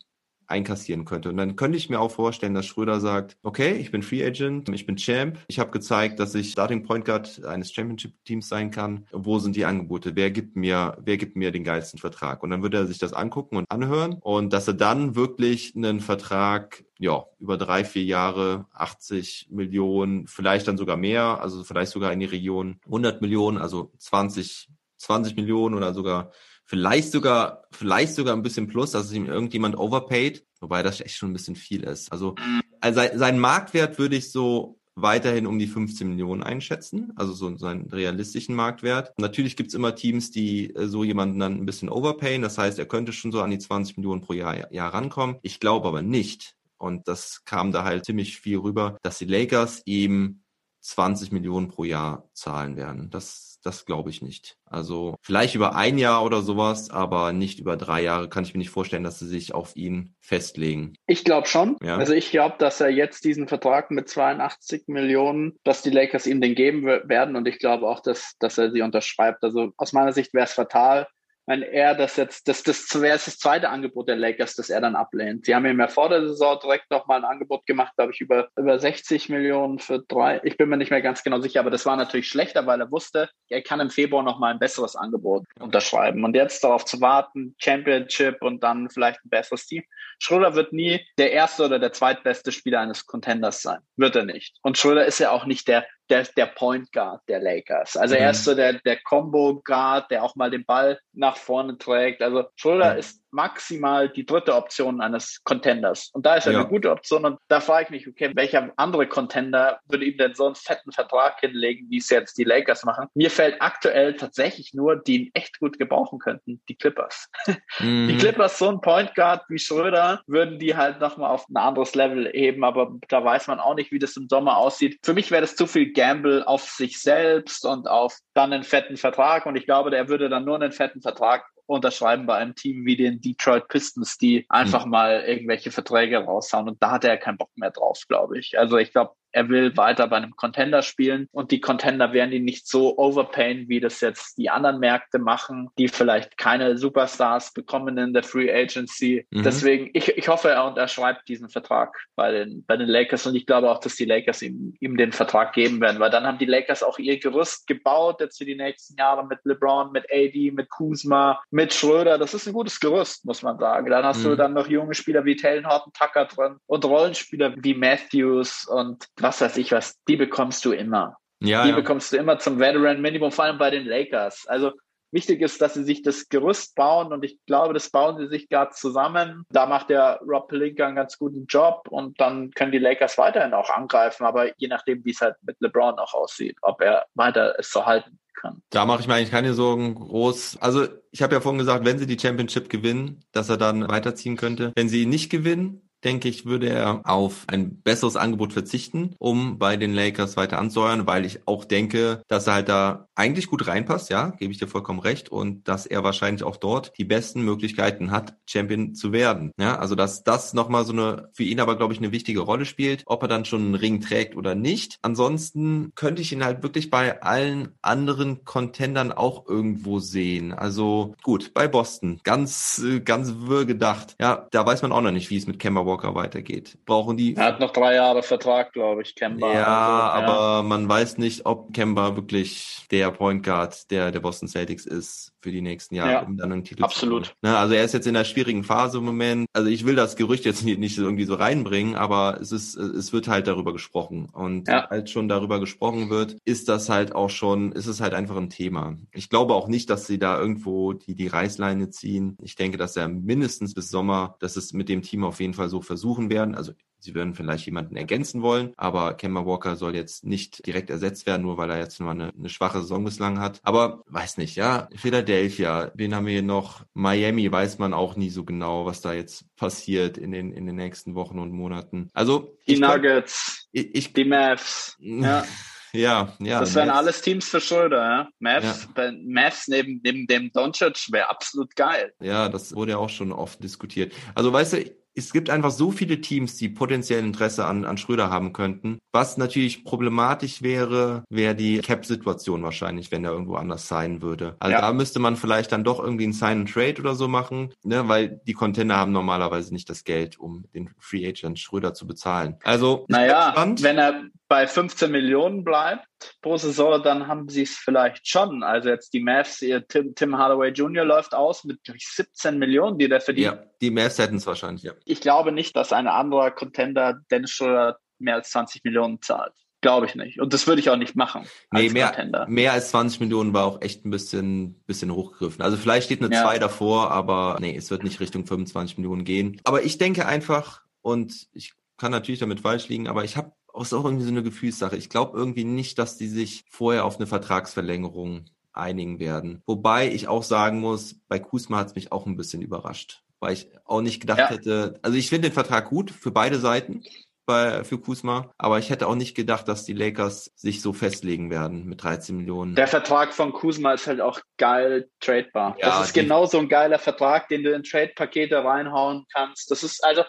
[0.47, 1.29] einkassieren könnte.
[1.29, 4.69] Und dann könnte ich mir auch vorstellen, dass Schröder sagt, okay, ich bin Free Agent,
[4.69, 8.71] ich bin Champ, ich habe gezeigt, dass ich Starting Point Guard eines Championship Teams sein
[8.71, 9.07] kann.
[9.11, 10.15] Wo sind die Angebote?
[10.15, 12.43] Wer gibt mir, wer gibt mir den geilsten Vertrag?
[12.43, 15.99] Und dann würde er sich das angucken und anhören und dass er dann wirklich einen
[15.99, 22.13] Vertrag ja, über drei, vier Jahre 80 Millionen, vielleicht dann sogar mehr, also vielleicht sogar
[22.13, 26.31] in die Region 100 Millionen, also 20, 20 Millionen oder sogar
[26.65, 31.29] Vielleicht sogar, vielleicht sogar ein bisschen plus, dass ihm irgendjemand overpaid, wobei das echt schon
[31.29, 32.11] ein bisschen viel ist.
[32.11, 32.35] Also,
[32.81, 37.89] also sein Marktwert würde ich so weiterhin um die 15 Millionen einschätzen, also so seinen
[37.91, 39.13] realistischen Marktwert.
[39.19, 42.41] Natürlich gibt's immer Teams, die äh, so jemanden dann ein bisschen overpayen.
[42.41, 45.35] Das heißt, er könnte schon so an die 20 Millionen pro Jahr, Jahr rankommen.
[45.41, 46.55] Ich glaube aber nicht.
[46.77, 50.41] Und das kam da halt ziemlich viel rüber, dass die Lakers ihm
[50.85, 53.09] 20 Millionen pro Jahr zahlen werden.
[53.09, 54.57] Das das glaube ich nicht.
[54.65, 58.59] Also vielleicht über ein Jahr oder sowas, aber nicht über drei Jahre kann ich mir
[58.59, 60.93] nicht vorstellen, dass sie sich auf ihn festlegen.
[61.07, 61.75] Ich glaube schon.
[61.81, 61.97] Ja.
[61.97, 66.41] Also ich glaube, dass er jetzt diesen Vertrag mit 82 Millionen, dass die Lakers ihm
[66.41, 69.43] den geben werden und ich glaube auch, dass, dass er sie unterschreibt.
[69.43, 71.07] Also aus meiner Sicht wäre es fatal,
[71.45, 74.95] wenn er das jetzt, das, das wäre das zweite Angebot der Lakers, das er dann
[74.95, 75.45] ablehnt.
[75.45, 78.49] Sie haben ihm ja vor der Saison direkt nochmal ein Angebot gemacht, glaube ich, über,
[78.57, 80.41] über 60 Millionen für drei.
[80.43, 82.91] Ich bin mir nicht mehr ganz genau sicher, aber das war natürlich schlechter, weil er
[82.91, 86.23] wusste, er kann im Februar nochmal ein besseres Angebot unterschreiben.
[86.23, 89.83] Und jetzt darauf zu warten, Championship und dann vielleicht ein besseres Team.
[90.19, 93.79] Schröder wird nie der erste oder der zweitbeste Spieler eines Contenders sein.
[93.97, 94.57] Wird er nicht.
[94.61, 97.97] Und Schröder ist ja auch nicht der der, der Point Guard der Lakers.
[97.97, 98.21] Also mhm.
[98.21, 102.21] er ist so der, der Combo Guard, der auch mal den Ball nach vorne trägt.
[102.21, 102.99] Also Schröder mhm.
[102.99, 106.09] ist maximal die dritte Option eines Contenders.
[106.13, 106.59] Und da ist er ja.
[106.59, 107.25] eine gute Option.
[107.25, 110.91] Und da frage ich mich, okay, welcher andere Contender würde ihm denn so einen fetten
[110.93, 113.07] Vertrag hinlegen, wie es jetzt die Lakers machen?
[113.13, 117.29] Mir fällt aktuell tatsächlich nur, die ihn echt gut gebrauchen könnten, die Clippers.
[117.79, 118.07] Mhm.
[118.07, 121.93] Die Clippers, so ein Point Guard wie Schröder, würden die halt nochmal auf ein anderes
[121.93, 122.63] Level heben.
[122.63, 124.99] Aber da weiß man auch nicht, wie das im Sommer aussieht.
[125.03, 128.97] Für mich wäre das zu viel Gamble auf sich selbst und auf dann einen fetten
[128.97, 129.45] Vertrag.
[129.45, 132.95] Und ich glaube, der würde dann nur einen fetten Vertrag unterschreiben bei einem Team wie
[132.95, 134.91] den Detroit Pistons, die einfach mhm.
[134.91, 136.69] mal irgendwelche Verträge raushauen.
[136.69, 138.59] Und da hat er keinen Bock mehr drauf, glaube ich.
[138.59, 142.45] Also ich glaube, er will weiter bei einem Contender spielen und die Contender werden ihn
[142.45, 147.97] nicht so overpayen, wie das jetzt die anderen Märkte machen, die vielleicht keine Superstars bekommen
[147.97, 149.27] in der Free Agency.
[149.31, 149.43] Mhm.
[149.43, 153.45] Deswegen, ich, ich hoffe, er unterschreibt diesen Vertrag bei den, bei den Lakers und ich
[153.45, 156.45] glaube auch, dass die Lakers ihm, ihm den Vertrag geben werden, weil dann haben die
[156.45, 160.69] Lakers auch ihr Gerüst gebaut jetzt für die nächsten Jahre mit LeBron, mit AD, mit
[160.69, 162.17] Kuzma, mit Schröder.
[162.17, 163.89] Das ist ein gutes Gerüst, muss man sagen.
[163.89, 164.29] Dann hast mhm.
[164.29, 169.05] du dann noch junge Spieler wie Taylor Horton Tucker drin und Rollenspieler wie Matthews und
[169.25, 171.17] was weiß ich was, die bekommst du immer.
[171.41, 171.75] Ja, die ja.
[171.75, 174.45] bekommst du immer zum Veteran Minimum, vor allem bei den Lakers.
[174.47, 174.71] Also
[175.11, 178.47] wichtig ist, dass sie sich das Gerüst bauen und ich glaube, das bauen sie sich
[178.47, 179.43] gerade zusammen.
[179.49, 183.53] Da macht der Rob Pelinka einen ganz guten Job und dann können die Lakers weiterhin
[183.53, 187.55] auch angreifen, aber je nachdem, wie es halt mit LeBron auch aussieht, ob er weiter
[187.57, 188.61] es so halten kann.
[188.69, 190.57] Da mache ich mir eigentlich keine Sorgen groß.
[190.61, 194.37] Also ich habe ja vorhin gesagt, wenn sie die Championship gewinnen, dass er dann weiterziehen
[194.37, 194.71] könnte.
[194.75, 199.75] Wenn sie nicht gewinnen, denke ich, würde er auf ein besseres Angebot verzichten, um bei
[199.75, 204.09] den Lakers weiter anzuheuern, weil ich auch denke, dass er halt da eigentlich gut reinpasst,
[204.09, 208.11] ja, gebe ich dir vollkommen recht, und dass er wahrscheinlich auch dort die besten Möglichkeiten
[208.11, 209.51] hat, Champion zu werden.
[209.57, 212.65] Ja, also dass das nochmal so eine, für ihn aber, glaube ich, eine wichtige Rolle
[212.65, 214.97] spielt, ob er dann schon einen Ring trägt oder nicht.
[215.01, 220.53] Ansonsten könnte ich ihn halt wirklich bei allen anderen Contendern auch irgendwo sehen.
[220.53, 224.15] Also gut, bei Boston, ganz, ganz wirr gedacht.
[224.19, 226.77] Ja, da weiß man auch noch nicht, wie es mit Kemba weitergeht.
[226.85, 227.35] Brauchen die.
[227.35, 229.53] Er hat noch drei Jahre Vertrag, glaube ich, Kemba.
[229.53, 234.47] Ja, also, aber man weiß nicht, ob Kemba wirklich der Point Guard der, der Boston
[234.47, 237.27] Celtics ist für die nächsten Jahre, ja, um dann einen Titel absolut.
[237.27, 239.47] zu ne, Also er ist jetzt in einer schwierigen Phase im Moment.
[239.53, 243.13] Also ich will das Gerücht jetzt nicht, nicht irgendwie so reinbringen, aber es ist, es
[243.13, 244.27] wird halt darüber gesprochen.
[244.31, 244.85] Und ja.
[244.85, 248.49] als schon darüber gesprochen wird, ist das halt auch schon, ist es halt einfach ein
[248.49, 248.97] Thema.
[249.13, 252.37] Ich glaube auch nicht, dass sie da irgendwo die, die Reißleine ziehen.
[252.41, 255.69] Ich denke, dass er mindestens bis Sommer, dass es mit dem Team auf jeden Fall
[255.69, 256.55] so versuchen werden.
[256.55, 256.73] Also
[257.05, 261.43] Sie würden vielleicht jemanden ergänzen wollen, aber Kemba Walker soll jetzt nicht direkt ersetzt werden,
[261.43, 263.59] nur weil er jetzt nur eine, eine schwache Saison bislang hat.
[263.61, 264.89] Aber weiß nicht, ja.
[264.95, 266.83] Philadelphia, wen haben wir hier noch?
[266.95, 270.75] Miami weiß man auch nie so genau, was da jetzt passiert in den, in den
[270.75, 272.09] nächsten Wochen und Monaten.
[272.13, 272.57] Also.
[272.67, 275.45] Die Nuggets, ich, ich, die Mavs, ja.
[275.93, 276.59] Ja, ja.
[276.59, 278.29] Das wären alles Teams für Schröder, ja.
[278.39, 279.11] Mavs, ja.
[279.25, 282.11] Mavs neben, neben dem Doncic wäre absolut geil.
[282.19, 284.11] Ja, das wurde ja auch schon oft diskutiert.
[284.33, 288.29] Also weißt du, es gibt einfach so viele Teams, die potenziell Interesse an, an Schröder
[288.29, 288.99] haben könnten.
[289.13, 294.55] Was natürlich problematisch wäre, wäre die Cap-Situation wahrscheinlich, wenn er irgendwo anders sein würde.
[294.59, 294.81] Also ja.
[294.81, 298.53] da müsste man vielleicht dann doch irgendwie ein Sign-and-Trade oder so machen, ne, weil die
[298.53, 302.57] Contender haben normalerweise nicht das Geld, um den Free Agent Schröder zu bezahlen.
[302.63, 306.07] Also, naja, wenn er bei 15 Millionen bleibt
[306.41, 308.63] pro Saison, dann haben sie es vielleicht schon.
[308.63, 311.03] Also jetzt die Mavs, ihr Tim, Tim Hardaway Jr.
[311.03, 313.45] läuft aus mit 17 Millionen, die der verdient.
[313.45, 314.93] Ja, die Mavs hätten es wahrscheinlich, ja.
[315.05, 319.53] Ich glaube nicht, dass ein anderer Contender Dennis Schröder mehr als 20 Millionen zahlt.
[319.81, 320.39] Glaube ich nicht.
[320.39, 321.45] Und das würde ich auch nicht machen.
[321.71, 325.61] Nee, mehr, mehr als 20 Millionen war auch echt ein bisschen, bisschen hochgegriffen.
[325.61, 326.43] Also vielleicht steht eine ja.
[326.43, 329.61] 2 davor, aber nee, es wird nicht Richtung 25 Millionen gehen.
[329.63, 333.93] Aber ich denke einfach, und ich kann natürlich damit falsch liegen, aber ich habe ist
[333.93, 334.95] auch irgendwie so eine Gefühlssache.
[334.95, 339.61] Ich glaube irgendwie nicht, dass die sich vorher auf eine Vertragsverlängerung einigen werden.
[339.65, 343.53] Wobei ich auch sagen muss, bei Kusma hat es mich auch ein bisschen überrascht, weil
[343.53, 344.49] ich auch nicht gedacht ja.
[344.49, 347.03] hätte, also ich finde den Vertrag gut für beide Seiten
[347.45, 351.49] bei, für Kusma, aber ich hätte auch nicht gedacht, dass die Lakers sich so festlegen
[351.49, 352.75] werden mit 13 Millionen.
[352.75, 355.77] Der Vertrag von Kusma ist halt auch geil tradebar.
[355.79, 359.69] Ja, das ist genau so ein geiler Vertrag, den du in Trade-Pakete reinhauen kannst.
[359.69, 360.23] Das ist also,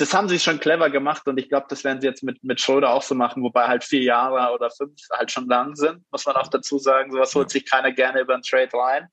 [0.00, 2.60] das haben sie schon clever gemacht und ich glaube, das werden sie jetzt mit, mit
[2.60, 6.26] Schröder auch so machen, wobei halt vier Jahre oder fünf halt schon lang sind, muss
[6.26, 7.12] man auch dazu sagen.
[7.12, 9.08] Sowas holt sich keiner gerne über einen Trade rein.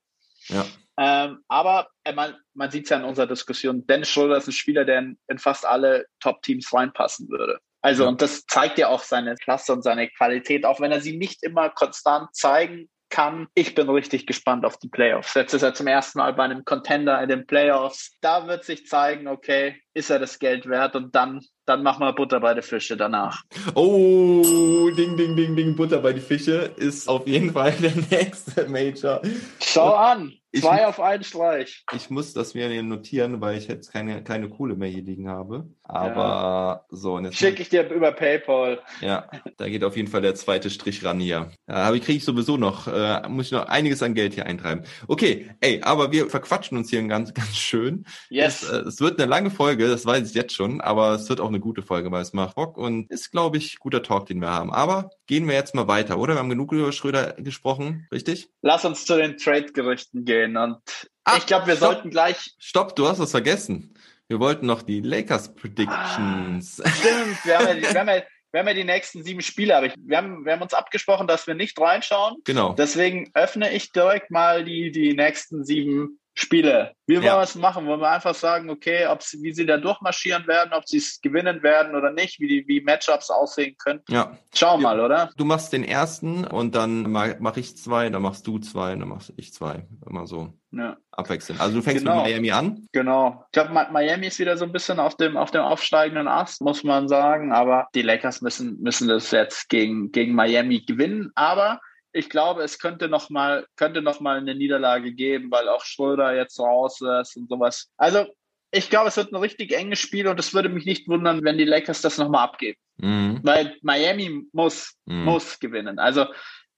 [0.48, 0.66] Ja.
[1.00, 4.54] Ähm, aber äh, man, man sieht es ja in unserer Diskussion, Dennis Schröder ist ein
[4.54, 7.60] Spieler, der in, in fast alle Top-Teams reinpassen würde.
[7.82, 8.10] Also, ja.
[8.10, 11.44] und das zeigt ja auch seine Klasse und seine Qualität, auch wenn er sie nicht
[11.44, 13.48] immer konstant zeigen kann.
[13.54, 15.34] Ich bin richtig gespannt auf die Playoffs.
[15.34, 18.18] Jetzt ist er zum ersten Mal bei einem Contender in den Playoffs.
[18.22, 20.96] Da wird sich zeigen, okay, ist er das Geld wert?
[20.96, 23.44] Und dann, dann machen wir Butter bei den Fische danach.
[23.76, 28.68] Oh, ding, ding, ding, ding, Butter bei die Fische ist auf jeden Fall der nächste
[28.70, 29.22] Major.
[29.60, 30.34] Schau an.
[30.56, 31.84] Zwei ich, auf einen Streich.
[31.94, 35.68] Ich muss das mir notieren, weil ich jetzt keine, keine Kohle mehr hier liegen habe.
[35.84, 36.98] Aber ja.
[36.98, 37.22] so.
[37.32, 38.80] Schicke ich dir über PayPal.
[39.02, 41.52] Ja, da geht auf jeden Fall der zweite Strich ran hier.
[41.68, 44.84] Ja, aber kriege ich sowieso noch, äh, muss ich noch einiges an Geld hier eintreiben.
[45.08, 48.06] Okay, ey, aber wir verquatschen uns hier ganz, ganz schön.
[48.30, 48.64] Yes.
[48.64, 51.42] Es, äh, es wird eine lange Folge, das weiß ich jetzt schon, aber es wird
[51.42, 54.42] auch eine gute Folge, weil es macht Bock und ist, glaube ich, guter Talk, den
[54.42, 54.72] wir haben.
[54.72, 56.36] Aber gehen wir jetzt mal weiter, oder?
[56.36, 58.50] Wir haben genug über Schröder gesprochen, richtig?
[58.62, 60.78] Lass uns zu den Trade-Gerüchten gehen und
[61.24, 62.56] Ach, ich glaube, wir stopp, sollten gleich.
[62.58, 63.94] Stopp, du hast was vergessen.
[64.28, 66.82] Wir wollten noch die Lakers Predictions.
[66.82, 69.76] Ah, stimmt, wir haben, ja, wir, haben ja, wir haben ja die nächsten sieben Spiele,
[69.76, 72.36] aber ich, wir, haben, wir haben uns abgesprochen, dass wir nicht reinschauen.
[72.44, 72.74] Genau.
[72.74, 76.94] Deswegen öffne ich direkt mal die, die nächsten sieben Spiele.
[77.08, 77.38] Wie wollen ja.
[77.38, 77.88] wir es machen?
[77.88, 81.20] Wollen wir einfach sagen, okay, ob sie, wie sie da durchmarschieren werden, ob sie es
[81.20, 84.02] gewinnen werden oder nicht, wie die wie Matchups aussehen können?
[84.08, 84.38] Ja.
[84.54, 85.32] Schau mal, oder?
[85.36, 89.34] Du machst den ersten und dann mache ich zwei, dann machst du zwei, dann machst
[89.36, 89.88] ich zwei.
[90.08, 90.98] Immer so ja.
[91.12, 91.60] abwechseln.
[91.60, 92.18] Also du fängst genau.
[92.18, 92.88] mit Miami an.
[92.92, 93.44] Genau.
[93.48, 96.84] Ich glaube, Miami ist wieder so ein bisschen auf dem, auf dem aufsteigenden Ast, muss
[96.84, 97.52] man sagen.
[97.52, 101.32] Aber die Lakers müssen, müssen das jetzt gegen, gegen Miami gewinnen.
[101.34, 101.80] Aber
[102.18, 106.36] ich glaube, es könnte noch mal könnte noch mal eine Niederlage geben, weil auch Schröder
[106.36, 107.90] jetzt raus ist und sowas.
[107.98, 108.26] Also
[108.72, 111.58] ich glaube, es wird ein richtig enges Spiel und es würde mich nicht wundern, wenn
[111.58, 112.80] die Lakers das nochmal abgeben.
[112.98, 113.40] Mhm.
[113.44, 115.24] Weil Miami muss, mhm.
[115.24, 116.00] muss gewinnen.
[116.00, 116.26] Also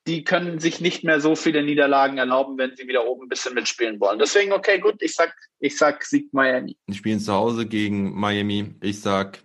[0.08, 3.54] die können sich nicht mehr so viele Niederlagen erlauben, wenn sie wieder oben ein bisschen
[3.54, 4.20] mitspielen wollen.
[4.20, 6.78] Deswegen, okay, gut, ich sag, ich sag Sieg Miami.
[6.88, 8.76] Die spielen zu Hause gegen Miami.
[8.82, 9.40] Ich sag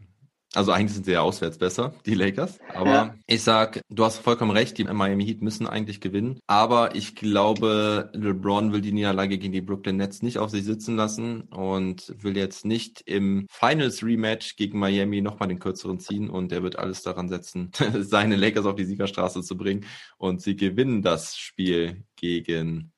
[0.54, 2.58] also eigentlich sind sie ja auswärts besser, die Lakers.
[2.72, 3.14] Aber ja.
[3.26, 6.38] ich sag, du hast vollkommen recht, die Miami Heat müssen eigentlich gewinnen.
[6.46, 10.96] Aber ich glaube, LeBron will die Niederlage gegen die Brooklyn Nets nicht auf sich sitzen
[10.96, 16.52] lassen und will jetzt nicht im Finals Rematch gegen Miami nochmal den kürzeren ziehen und
[16.52, 19.84] er wird alles daran setzen, seine Lakers auf die Siegerstraße zu bringen
[20.18, 22.92] und sie gewinnen das Spiel gegen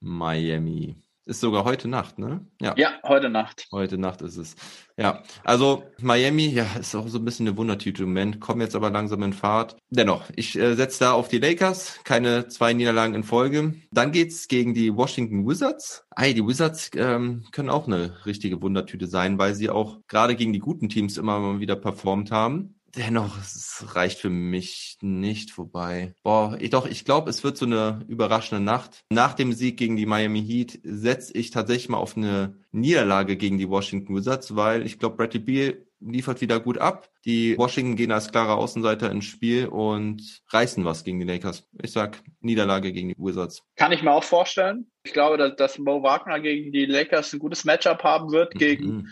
[0.00, 0.96] Miami.
[1.28, 2.40] Ist sogar heute Nacht, ne?
[2.58, 2.72] Ja.
[2.78, 3.66] ja, heute Nacht.
[3.70, 4.56] Heute Nacht ist es.
[4.96, 8.74] Ja, also Miami, ja, ist auch so ein bisschen eine Wundertüte im Moment, kommen jetzt
[8.74, 9.76] aber langsam in Fahrt.
[9.90, 13.74] Dennoch, ich äh, setze da auf die Lakers, keine zwei Niederlagen in Folge.
[13.92, 16.06] Dann geht's gegen die Washington Wizards.
[16.16, 20.54] Ey, die Wizards ähm, können auch eine richtige Wundertüte sein, weil sie auch gerade gegen
[20.54, 22.77] die guten Teams immer mal wieder performt haben.
[22.96, 26.14] Dennoch, es reicht für mich nicht vorbei.
[26.22, 29.04] Boah, ich, doch, ich glaube, es wird so eine überraschende Nacht.
[29.10, 33.58] Nach dem Sieg gegen die Miami Heat setze ich tatsächlich mal auf eine Niederlage gegen
[33.58, 37.10] die Washington Wizards, weil ich glaube, Bradley Beal liefert wieder gut ab.
[37.24, 41.68] Die Washington gehen als klarer Außenseiter ins Spiel und reißen was gegen die Lakers.
[41.82, 43.64] Ich sag Niederlage gegen die Wizards.
[43.76, 44.90] Kann ich mir auch vorstellen.
[45.02, 48.86] Ich glaube, dass, dass Mo Wagner gegen die Lakers ein gutes Matchup haben wird, gegen
[48.86, 49.08] mhm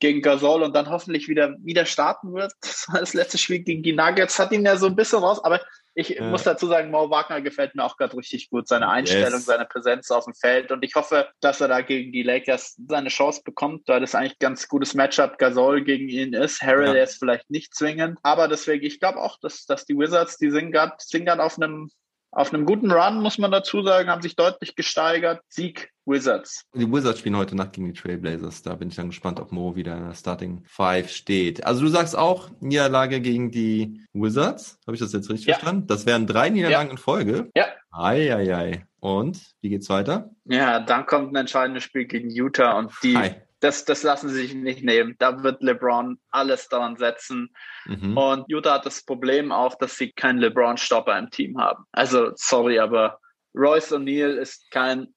[0.00, 2.52] gegen Gasol und dann hoffentlich wieder, wieder starten wird.
[2.62, 5.42] Das war das letzte Spiel gegen die Nuggets, hat ihn ja so ein bisschen raus,
[5.42, 5.60] aber
[5.98, 6.22] ich ja.
[6.22, 8.68] muss dazu sagen, Mo Wagner gefällt mir auch gerade richtig gut.
[8.68, 9.46] Seine Einstellung, yes.
[9.46, 10.70] seine Präsenz auf dem Feld.
[10.70, 14.34] Und ich hoffe, dass er da gegen die Lakers seine Chance bekommt, weil das eigentlich
[14.34, 16.62] ein ganz gutes Matchup Gasol gegen ihn ist.
[16.62, 17.02] Harrell, ja.
[17.02, 18.20] ist vielleicht nicht zwingend.
[18.22, 21.56] Aber deswegen, ich glaube auch, dass, dass die Wizards, die sind gerade sind grad auf
[21.60, 21.90] einem
[22.30, 25.40] auf einem guten Run, muss man dazu sagen, haben sich deutlich gesteigert.
[25.48, 26.64] Sieg Wizards.
[26.74, 28.62] Die Wizards spielen heute Nacht gegen die Trailblazers.
[28.62, 31.64] Da bin ich dann gespannt, ob Mo wieder in der Starting Five steht.
[31.64, 34.78] Also du sagst auch Niederlage gegen die Wizards.
[34.86, 35.54] Habe ich das jetzt richtig ja.
[35.54, 35.86] verstanden?
[35.86, 36.92] Das wären drei Niederlagen ja.
[36.92, 37.50] in Folge.
[37.54, 37.66] Ja.
[37.90, 38.86] Eieiei.
[39.00, 40.30] Und wie geht's weiter?
[40.44, 44.42] Ja, dann kommt ein entscheidendes Spiel gegen Utah und die Hi das, das lassen sie
[44.42, 45.16] sich nicht nehmen.
[45.18, 47.50] Da wird LeBron alles daran setzen.
[47.86, 48.16] Mhm.
[48.16, 51.84] Und Utah hat das Problem auch, dass sie keinen LeBron-Stopper im Team haben.
[51.92, 53.18] Also, sorry, aber
[53.54, 55.08] Royce O'Neill ist kein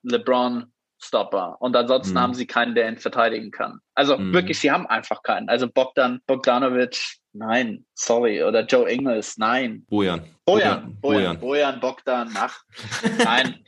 [1.01, 1.57] LeBron-Stopper.
[1.59, 2.19] Und ansonsten mhm.
[2.19, 3.79] haben sie keinen, der ihn verteidigen kann.
[3.95, 4.33] Also mhm.
[4.33, 5.49] wirklich, sie haben einfach keinen.
[5.49, 8.43] Also Bogdan Bogdanovic Nein, sorry.
[8.43, 9.85] Oder Joe Ingles, nein.
[9.89, 10.21] Bojan.
[10.43, 12.61] Bojan, Bojan, Bojan, Bogdan, ach,
[13.23, 13.63] nein.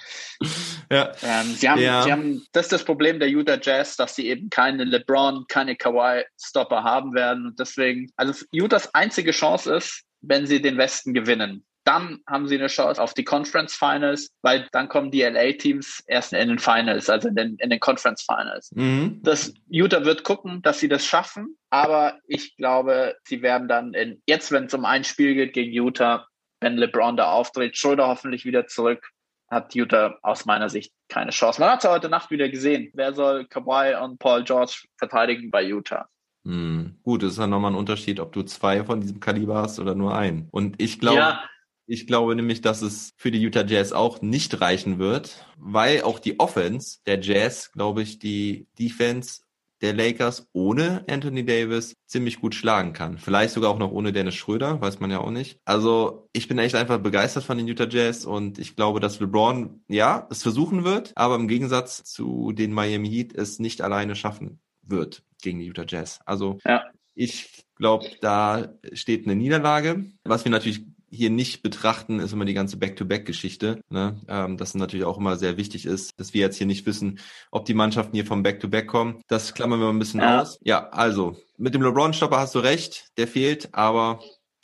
[0.92, 1.14] ja.
[1.22, 2.04] Ähm, sie, haben, ja.
[2.04, 5.78] sie haben, das ist das Problem der Utah Jazz, dass sie eben keine LeBron, keine
[5.78, 7.46] Kawhi-Stopper haben werden.
[7.46, 12.58] Und deswegen, also Utahs einzige Chance ist, wenn sie den Westen gewinnen dann haben sie
[12.58, 17.10] eine Chance auf die Conference Finals, weil dann kommen die LA-Teams erst in den Finals,
[17.10, 18.72] also in den, in den Conference Finals.
[18.74, 19.20] Mhm.
[19.24, 24.22] Das Utah wird gucken, dass sie das schaffen, aber ich glaube, sie werden dann in,
[24.26, 26.28] jetzt, wenn es um ein Spiel geht gegen Utah,
[26.62, 29.10] wenn LeBron da auftritt, Schröder hoffentlich wieder zurück,
[29.50, 31.60] hat Utah aus meiner Sicht keine Chance.
[31.60, 32.92] Man hat es ja heute Nacht wieder gesehen.
[32.94, 36.08] Wer soll Kawhi und Paul George verteidigen bei Utah?
[36.46, 36.98] Hm.
[37.04, 39.96] Gut, es ist ja nochmal ein Unterschied, ob du zwei von diesem Kaliber hast oder
[39.96, 40.48] nur einen.
[40.52, 41.44] Und ich glaube, ja.
[41.86, 46.20] Ich glaube nämlich, dass es für die Utah Jazz auch nicht reichen wird, weil auch
[46.20, 49.42] die Offense der Jazz, glaube ich, die Defense
[49.84, 53.18] der Lakers ohne Anthony Davis ziemlich gut schlagen kann.
[53.18, 55.60] Vielleicht sogar auch noch ohne Dennis Schröder, weiß man ja auch nicht.
[55.66, 59.84] Also ich bin echt einfach begeistert von den Utah Jazz und ich glaube, dass LeBron
[59.90, 64.62] ja es versuchen wird, aber im Gegensatz zu den Miami Heat es nicht alleine schaffen
[64.84, 66.22] wird gegen die Utah Jazz.
[66.26, 66.86] Also ja.
[67.14, 70.06] ich glaube, da steht eine Niederlage.
[70.24, 73.82] Was wir natürlich hier nicht betrachten, ist immer die ganze Back-to-Back-Geschichte.
[73.90, 74.20] Ne?
[74.28, 77.20] Ähm, das natürlich auch immer sehr wichtig ist, dass wir jetzt hier nicht wissen,
[77.52, 79.22] ob die Mannschaften hier vom Back-to-Back kommen.
[79.28, 80.42] Das klammern wir mal ein bisschen ja.
[80.42, 80.58] aus.
[80.64, 84.20] Ja, also mit dem LeBron-Stopper hast du recht, der fehlt, aber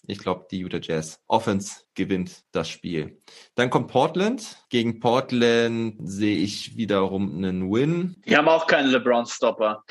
[0.07, 3.21] ich glaube, die Utah Jazz Offense gewinnt das Spiel.
[3.53, 4.57] Dann kommt Portland.
[4.69, 8.15] Gegen Portland sehe ich wiederum einen Win.
[8.25, 9.83] Die haben auch keinen LeBron-Stopper.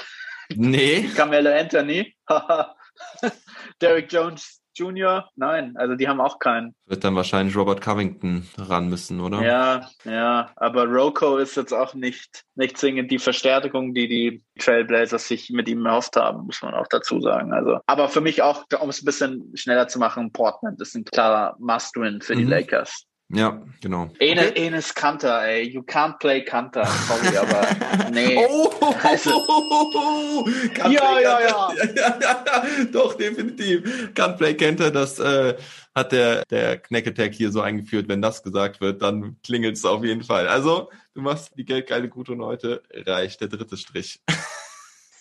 [0.57, 1.09] Nee.
[1.15, 2.15] Carmelo Anthony.
[3.81, 5.29] Derek Jones Junior?
[5.37, 6.75] Nein, also die haben auch keinen.
[6.87, 9.43] Wird dann wahrscheinlich Robert Covington ran müssen, oder?
[9.43, 15.29] Ja, ja, aber Roko ist jetzt auch nicht, nicht zwingend die Verstärkung, die die Trailblazers
[15.29, 17.53] sich mit ihm erhofft haben, muss man auch dazu sagen.
[17.53, 21.05] Also, aber für mich auch, um es ein bisschen schneller zu machen, Portland ist ein
[21.05, 22.39] klarer Must-Win für mhm.
[22.39, 23.08] die Lakers.
[23.31, 24.11] Ja, genau.
[24.21, 24.67] Enes, okay.
[24.67, 25.69] Enes Kanter, ey.
[25.69, 26.87] You can't play Kanter.
[26.87, 28.39] Sorry, aber nee.
[28.49, 30.89] Oh, also, oh, oh, oh, oh.
[30.89, 32.65] ja, ja, ja, ja.
[32.91, 34.13] Doch, definitiv.
[34.15, 35.55] Can't play Kanter, das äh,
[35.95, 38.09] hat der, der Knack hier so eingeführt.
[38.09, 40.49] Wenn das gesagt wird, dann klingelt es auf jeden Fall.
[40.49, 44.23] Also, du machst die geldgeile Gute und heute reicht der dritte Strich.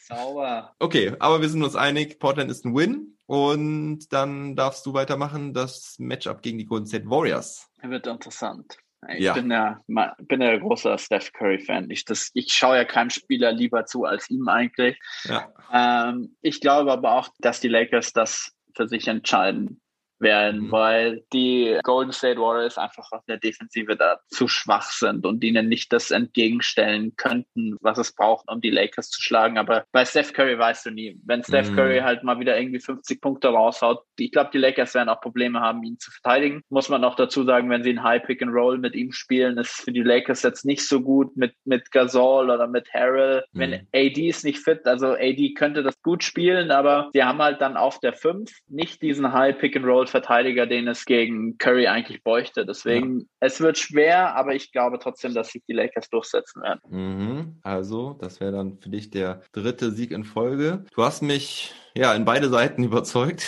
[0.07, 0.73] Sauber.
[0.79, 3.17] Okay, aber wir sind uns einig, Portland ist ein Win.
[3.25, 7.69] Und dann darfst du weitermachen, das Matchup gegen die Golden State Warriors.
[7.81, 8.77] Wird interessant.
[9.09, 9.33] Ich ja.
[9.33, 9.81] bin ja
[10.19, 11.89] bin ja großer Steph Curry Fan.
[11.91, 14.97] Ich, das, ich schaue ja keinem Spieler lieber zu als ihm eigentlich.
[15.25, 15.53] Ja.
[15.71, 19.81] Ähm, ich glaube aber auch, dass die Lakers das für sich entscheiden
[20.19, 20.71] werden, mhm.
[20.71, 25.69] weil die Golden State Warriors einfach auf der Defensive da zu schwach sind und ihnen
[25.69, 29.57] nicht das entgegenstellen könnten, was es braucht, um die Lakers zu schlagen.
[29.57, 31.19] Aber bei Steph Curry weißt du nie.
[31.25, 31.75] Wenn Steph mhm.
[31.75, 35.59] Curry halt mal wieder irgendwie 50 Punkte raushaut, ich glaube, die Lakers werden auch Probleme
[35.59, 36.61] haben, ihn zu verteidigen.
[36.69, 39.57] Muss man auch dazu sagen, wenn sie ein High Pick and Roll mit ihm spielen,
[39.57, 43.43] ist für die Lakers jetzt nicht so gut mit, mit Gasol oder mit Harrell.
[43.51, 43.59] Mhm.
[43.59, 47.61] Wenn AD ist nicht fit, also AD könnte das gut spielen, aber sie haben halt
[47.61, 51.87] dann auf der 5 nicht diesen High Pick and Roll Verteidiger, den es gegen Curry
[51.87, 52.65] eigentlich bräuchte.
[52.65, 53.25] Deswegen, ja.
[53.41, 56.81] es wird schwer, aber ich glaube trotzdem, dass sich die Lakers durchsetzen werden.
[56.89, 57.59] Mhm.
[57.63, 60.85] Also, das wäre dann für dich der dritte Sieg in Folge.
[60.93, 63.41] Du hast mich ja in beide Seiten überzeugt.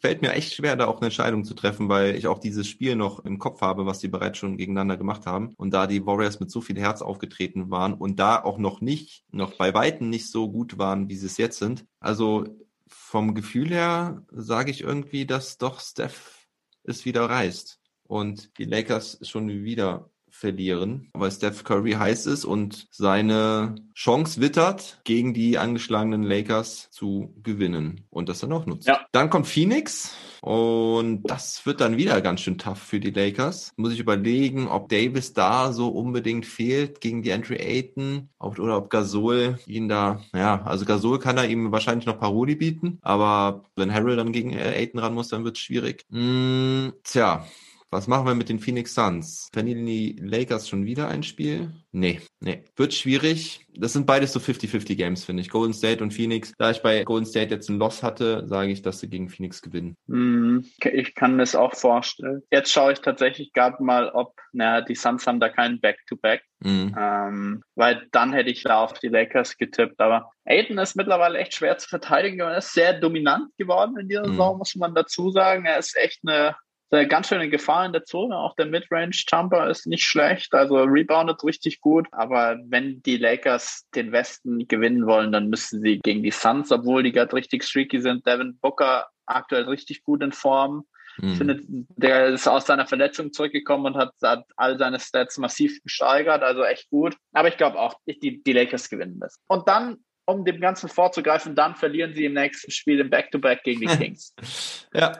[0.00, 2.94] Fällt mir echt schwer, da auch eine Entscheidung zu treffen, weil ich auch dieses Spiel
[2.94, 5.54] noch im Kopf habe, was die bereits schon gegeneinander gemacht haben.
[5.56, 9.24] Und da die Warriors mit so viel Herz aufgetreten waren und da auch noch nicht,
[9.32, 11.86] noch bei Weitem nicht so gut waren, wie sie es jetzt sind.
[12.00, 12.44] Also
[12.96, 16.46] vom Gefühl her sage ich irgendwie, dass doch Steph
[16.84, 22.88] es wieder reißt und die Lakers schon wieder verlieren, weil Steph Curry heiß ist und
[22.90, 28.88] seine Chance wittert, gegen die angeschlagenen Lakers zu gewinnen und das dann auch nutzt.
[28.88, 29.06] Ja.
[29.12, 30.12] Dann kommt Phoenix.
[30.44, 33.72] Und das wird dann wieder ganz schön tough für die Lakers.
[33.76, 38.90] Muss ich überlegen, ob Davis da so unbedingt fehlt gegen die Entry Ayton oder ob
[38.90, 43.94] Gasol ihn da, ja, also Gasol kann er ihm wahrscheinlich noch Paroli bieten, aber wenn
[43.94, 46.04] Harrell dann gegen Ayton ran muss, dann wird es schwierig.
[46.10, 47.46] Mm, tja,
[47.94, 49.48] was machen wir mit den Phoenix Suns?
[49.52, 51.72] Verlieren die Lakers schon wieder ein Spiel?
[51.92, 52.64] Nee, nee.
[52.74, 53.66] Wird schwierig.
[53.76, 55.48] Das sind beides so 50-50 Games, finde ich.
[55.48, 56.52] Golden State und Phoenix.
[56.58, 59.62] Da ich bei Golden State jetzt einen Loss hatte, sage ich, dass sie gegen Phoenix
[59.62, 59.96] gewinnen.
[60.06, 62.42] Mm, ich kann mir das auch vorstellen.
[62.50, 66.40] Jetzt schaue ich tatsächlich gerade mal, ob, naja, die Suns haben da keinen Back-to-Back.
[66.40, 66.54] -Back.
[66.64, 66.96] Mhm.
[66.98, 70.00] Ähm, weil dann hätte ich da auf die Lakers getippt.
[70.00, 72.40] Aber Aiden ist mittlerweile echt schwer zu verteidigen.
[72.40, 74.32] Er ist sehr dominant geworden in dieser mhm.
[74.32, 75.66] Saison, muss man dazu sagen.
[75.66, 76.56] Er ist echt eine
[77.02, 78.36] ganz schöne Gefahr in der Zone.
[78.36, 82.06] Auch der Midrange-Jumper ist nicht schlecht, also reboundet richtig gut.
[82.12, 87.02] Aber wenn die Lakers den Westen gewinnen wollen, dann müssen sie gegen die Suns, obwohl
[87.02, 88.26] die gerade richtig streaky sind.
[88.26, 90.84] Devin Booker aktuell richtig gut in Form.
[91.18, 91.36] Ich mhm.
[91.36, 91.60] finde,
[91.96, 96.64] der ist aus seiner Verletzung zurückgekommen und hat, hat all seine Stats massiv gesteigert, also
[96.64, 97.16] echt gut.
[97.32, 99.38] Aber ich glaube auch, die, die Lakers gewinnen das.
[99.46, 103.64] Und dann um dem Ganzen vorzugreifen, dann verlieren sie im nächsten Spiel im Back-to-Back -Back
[103.64, 104.34] gegen die Kings.
[104.92, 105.12] ja.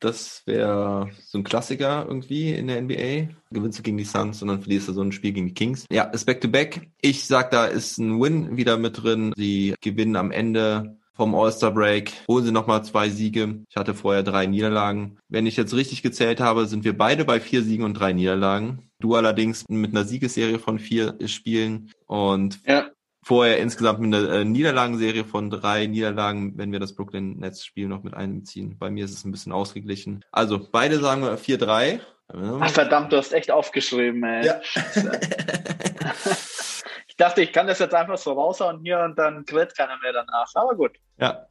[0.00, 3.34] Das wäre so ein Klassiker irgendwie in der NBA.
[3.50, 5.86] Gewinnst du gegen die Suns und dann verlierst du so ein Spiel gegen die Kings.
[5.90, 6.76] Ja, ist Back-to-Back.
[6.76, 6.86] -back.
[7.00, 9.32] Ich sag, da ist ein Win wieder mit drin.
[9.36, 12.12] Sie gewinnen am Ende vom All-Star-Break.
[12.28, 13.64] Holen sie nochmal zwei Siege.
[13.68, 15.18] Ich hatte vorher drei Niederlagen.
[15.28, 18.88] Wenn ich jetzt richtig gezählt habe, sind wir beide bei vier Siegen und drei Niederlagen.
[19.00, 21.90] Du allerdings mit einer Siegesserie von vier Spielen.
[22.06, 22.88] Und ja
[23.28, 27.86] vorher insgesamt mit einer äh, Niederlagenserie von drei Niederlagen, wenn wir das Brooklyn Nets Spiel
[27.86, 28.78] noch mit einbeziehen.
[28.78, 30.24] Bei mir ist es ein bisschen ausgeglichen.
[30.32, 32.00] Also beide sagen wir 4-3.
[32.60, 34.46] Ach verdammt, du hast echt aufgeschrieben, ey.
[34.46, 34.62] Ja.
[37.06, 40.14] ich dachte, ich kann das jetzt einfach so raushauen hier und dann quält keiner mehr
[40.14, 40.50] danach.
[40.54, 40.92] Aber gut.
[41.18, 41.44] Ja.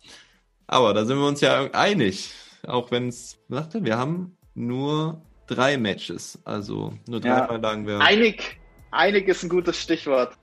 [0.65, 2.33] Aber da sind wir uns ja einig.
[2.65, 6.39] Auch wenn es, sagte, wir haben nur drei Matches.
[6.43, 7.57] Also nur dreimal ja.
[7.57, 8.01] lagen wir.
[8.01, 8.59] Einig,
[8.89, 10.33] einig ist ein gutes Stichwort.